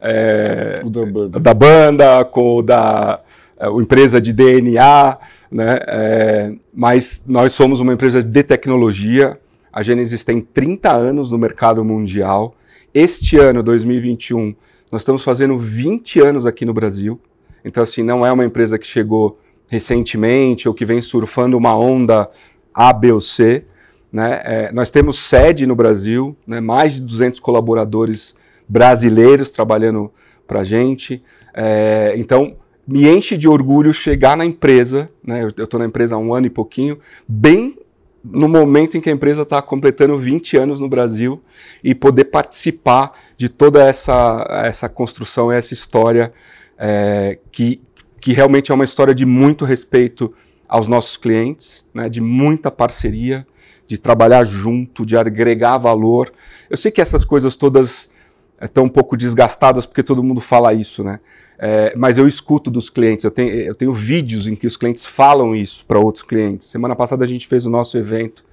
é, 0.00 0.80
o 0.84 0.90
da 0.90 1.06
banda. 1.06 1.40
da 1.40 1.54
banda, 1.54 2.24
com 2.24 2.56
o 2.56 2.62
da 2.62 3.20
é, 3.58 3.68
empresa 3.68 4.20
de 4.20 4.32
DNA, 4.32 5.18
né? 5.50 5.78
É, 5.87 6.52
mas 6.72 7.24
nós 7.26 7.52
somos 7.52 7.80
uma 7.80 7.92
empresa 7.92 8.22
de 8.22 8.42
tecnologia. 8.42 9.38
A 9.72 9.82
Genesis 9.82 10.24
tem 10.24 10.40
30 10.40 10.92
anos 10.92 11.30
no 11.30 11.38
mercado 11.38 11.84
mundial. 11.84 12.54
Este 12.94 13.37
ano, 13.37 13.62
2021, 13.62 14.54
nós 14.90 15.02
estamos 15.02 15.22
fazendo 15.22 15.58
20 15.58 16.20
anos 16.20 16.46
aqui 16.46 16.64
no 16.64 16.72
Brasil. 16.72 17.20
Então, 17.64 17.82
assim, 17.82 18.02
não 18.02 18.24
é 18.24 18.32
uma 18.32 18.44
empresa 18.44 18.78
que 18.78 18.87
chegou 18.87 19.38
recentemente 19.68 20.68
ou 20.68 20.74
que 20.74 20.84
vem 20.84 21.02
surfando 21.02 21.56
uma 21.56 21.76
onda 21.76 22.30
A, 22.72 22.92
B 22.92 23.12
ou 23.12 23.20
C. 23.20 23.64
Né? 24.11 24.40
É, 24.44 24.72
nós 24.72 24.90
temos 24.90 25.18
sede 25.18 25.66
no 25.66 25.74
Brasil, 25.74 26.37
né? 26.46 26.61
mais 26.61 26.94
de 26.94 27.02
200 27.02 27.40
colaboradores 27.40 28.34
brasileiros 28.68 29.50
trabalhando 29.50 30.12
para 30.46 30.61
a 30.61 30.64
gente. 30.64 31.22
É, 31.54 32.14
então, 32.16 32.57
me 32.87 33.09
enche 33.09 33.37
de 33.37 33.48
orgulho 33.48 33.92
chegar 33.92 34.37
na 34.37 34.44
empresa, 34.44 35.11
né? 35.22 35.42
Eu 35.42 35.64
estou 35.64 35.78
na 35.78 35.87
empresa 35.87 36.14
há 36.14 36.18
um 36.18 36.33
ano 36.33 36.46
e 36.46 36.50
pouquinho, 36.50 36.98
bem 37.26 37.76
no 38.24 38.48
momento 38.48 38.96
em 38.96 39.00
que 39.00 39.09
a 39.09 39.12
empresa 39.12 39.42
está 39.42 39.62
completando 39.62 40.18
20 40.18 40.57
anos 40.57 40.81
no 40.81 40.88
Brasil 40.88 41.42
e 41.83 41.94
poder 41.94 42.24
participar 42.24 43.12
de 43.37 43.48
toda 43.48 43.83
essa, 43.83 44.46
essa 44.64 44.88
construção, 44.88 45.52
essa 45.52 45.72
história 45.72 46.33
é, 46.76 47.38
que, 47.52 47.81
que 48.20 48.33
realmente 48.33 48.72
é 48.72 48.74
uma 48.74 48.85
história 48.85 49.14
de 49.14 49.24
muito 49.24 49.64
respeito 49.64 50.35
aos 50.68 50.88
nossos 50.88 51.16
clientes, 51.16 51.87
né, 51.94 52.09
de 52.09 52.20
muita 52.20 52.70
parceria, 52.70 53.46
de 53.87 53.96
trabalhar 53.96 54.44
junto, 54.44 55.07
de 55.07 55.16
agregar 55.16 55.78
valor. 55.78 56.33
Eu 56.68 56.76
sei 56.76 56.90
que 56.90 57.00
essas 57.00 57.24
coisas 57.24 57.57
todas 57.57 58.11
estão 58.60 58.84
um 58.84 58.88
pouco 58.88 59.16
desgastadas 59.16 59.86
porque 59.86 60.02
todo 60.02 60.22
mundo 60.22 60.40
fala 60.40 60.72
isso, 60.72 61.04
né? 61.04 61.20
É, 61.58 61.92
mas 61.96 62.16
eu 62.16 62.28
escuto 62.28 62.70
dos 62.70 62.88
clientes, 62.88 63.24
eu 63.24 63.30
tenho, 63.30 63.50
eu 63.50 63.74
tenho 63.74 63.92
vídeos 63.92 64.46
em 64.46 64.54
que 64.54 64.66
os 64.66 64.76
clientes 64.76 65.04
falam 65.04 65.56
isso 65.56 65.84
para 65.84 65.98
outros 65.98 66.22
clientes. 66.22 66.68
Semana 66.68 66.94
passada 66.94 67.24
a 67.24 67.28
gente 67.28 67.48
fez 67.48 67.66
o 67.66 67.70
nosso 67.70 67.98
evento, 67.98 68.44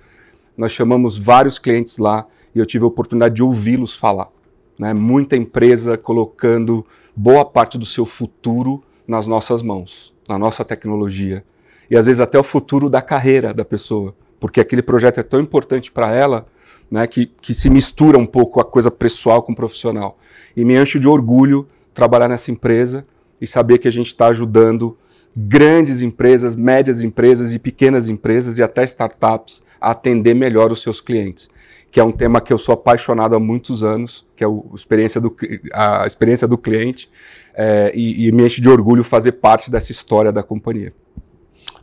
nós 0.58 0.72
chamamos 0.72 1.18
vários 1.18 1.60
clientes 1.60 1.98
lá 2.00 2.26
e 2.54 2.60
eu 2.60 2.66
tive 2.66 2.84
a 2.84 2.88
oportunidade 2.88 3.36
de 3.36 3.44
ouvi-los 3.44 3.96
falar. 3.96 4.30
Né? 4.78 4.94
Muita 4.94 5.36
empresa 5.36 5.98
colocando 5.98 6.86
boa 7.16 7.46
parte 7.46 7.78
do 7.78 7.86
seu 7.86 8.06
futuro 8.06 8.84
nas 9.08 9.28
nossas 9.28 9.62
mãos, 9.62 10.12
na 10.28 10.40
nossa 10.40 10.66
tecnologia. 10.66 11.44
E 11.90 11.96
às 11.96 12.08
vezes 12.08 12.20
até 12.20 12.40
o 12.40 12.44
futuro 12.44 12.90
da 12.90 13.02
carreira 13.02 13.54
da 13.54 13.64
pessoa, 13.64 14.16
porque 14.40 14.60
aquele 14.60 14.82
projeto 14.82 15.20
é 15.20 15.24
tão 15.24 15.40
importante 15.40 15.92
para 15.92 16.12
ela 16.12 16.48
né, 16.96 17.06
que, 17.06 17.26
que 17.42 17.54
se 17.54 17.70
mistura 17.70 18.18
um 18.18 18.26
pouco 18.26 18.62
a 18.62 18.66
coisa 18.66 18.90
pessoal 18.90 19.44
com 19.44 19.54
profissional. 19.54 20.18
E 20.56 20.64
me 20.64 20.82
encho 20.82 20.98
de 20.98 21.10
orgulho 21.10 21.68
trabalhar 21.94 22.30
nessa 22.30 22.50
empresa 22.52 23.06
e 23.40 23.46
saber 23.46 23.80
que 23.80 23.88
a 23.88 23.92
gente 23.92 24.08
está 24.08 24.28
ajudando 24.28 24.98
grandes 25.38 26.02
empresas, 26.02 26.56
médias 26.56 27.02
empresas 27.02 27.54
e 27.54 27.60
pequenas 27.60 28.08
empresas 28.08 28.58
e 28.58 28.64
até 28.64 28.86
startups 28.86 29.62
a 29.80 29.92
atender 29.92 30.34
melhor 30.34 30.72
os 30.72 30.82
seus 30.82 31.02
clientes, 31.02 31.50
que 31.92 32.00
é 32.00 32.04
um 32.04 32.14
tema 32.14 32.40
que 32.40 32.54
eu 32.54 32.58
sou 32.58 32.74
apaixonado 32.74 33.36
há 33.36 33.40
muitos 33.40 33.84
anos, 33.84 34.26
que 34.34 34.44
é 34.44 34.48
o, 34.48 34.72
experiência 34.74 35.20
do, 35.20 35.36
a 35.74 36.08
experiência 36.08 36.48
do 36.48 36.58
cliente, 36.58 37.10
é, 37.54 37.92
e, 37.94 38.26
e 38.26 38.32
me 38.32 38.46
enche 38.46 38.62
de 38.62 38.70
orgulho 38.70 39.04
fazer 39.04 39.34
parte 39.34 39.70
dessa 39.70 39.92
história 39.92 40.32
da 40.32 40.42
companhia. 40.42 40.94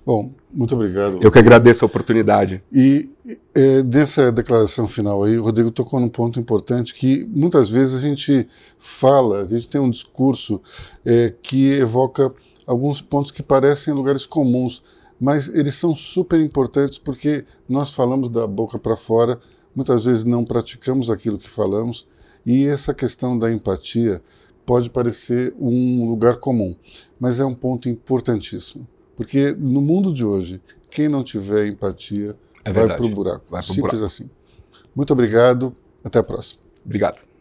Bom, 0.05 0.33
muito 0.53 0.75
obrigado. 0.75 1.21
Eu 1.23 1.31
que 1.31 1.38
agradeço 1.38 1.85
a 1.85 1.87
oportunidade. 1.87 2.62
E 2.73 3.09
é, 3.55 3.83
nessa 3.85 4.33
declaração 4.33 4.88
final 4.88 5.23
aí, 5.23 5.38
o 5.38 5.45
Rodrigo 5.45 5.71
tocou 5.71 6.01
num 6.01 6.09
ponto 6.09 6.41
importante 6.41 6.93
que 6.93 7.25
muitas 7.33 7.71
vezes 7.71 7.95
a 7.95 8.01
gente 8.01 8.49
fala, 8.79 9.43
a 9.43 9.47
gente 9.47 9.69
tem 9.69 9.81
um 9.81 9.91
discurso 9.91 10.61
é, 11.05 11.33
que 11.41 11.73
evoca 11.75 12.35
alguns 12.67 13.01
pontos 13.01 13.31
que 13.31 13.43
parecem 13.43 13.95
lugares 13.95 14.27
comuns, 14.27 14.83
mas 15.21 15.49
eles 15.49 15.75
são 15.75 15.95
super 15.95 16.41
importantes 16.41 16.99
porque 16.99 17.45
nós 17.69 17.91
falamos 17.91 18.29
da 18.29 18.45
boca 18.45 18.81
para 18.81 18.97
fora, 18.97 19.38
muitas 19.75 20.05
vezes 20.05 20.25
não 20.25 20.45
praticamos 20.45 21.11
aquilo 21.11 21.38
que 21.38 21.49
falamos, 21.49 22.09
e 22.45 22.67
essa 22.67 22.93
questão 22.93 23.38
da 23.38 23.53
empatia 23.53 24.21
pode 24.67 24.91
parecer 24.91 25.55
um 25.61 26.09
lugar 26.09 26.38
comum, 26.38 26.75
mas 27.21 27.38
é 27.38 27.45
um 27.45 27.55
ponto 27.55 27.88
importantíssimo. 27.88 28.87
Porque 29.16 29.53
no 29.53 29.81
mundo 29.81 30.12
de 30.12 30.25
hoje, 30.25 30.61
quem 30.90 31.09
não 31.09 31.22
tiver 31.22 31.66
empatia 31.66 32.37
é 32.64 32.72
vai 32.72 32.87
para 32.87 33.05
o 33.05 33.09
buraco. 33.09 33.44
Vai 33.48 33.62
pro 33.62 33.72
Simples 33.75 33.92
buraco. 34.01 34.07
assim. 34.07 34.31
Muito 34.94 35.12
obrigado. 35.12 35.75
Até 36.05 36.18
a 36.18 36.22
próxima. 36.22 36.61
Obrigado. 36.85 37.32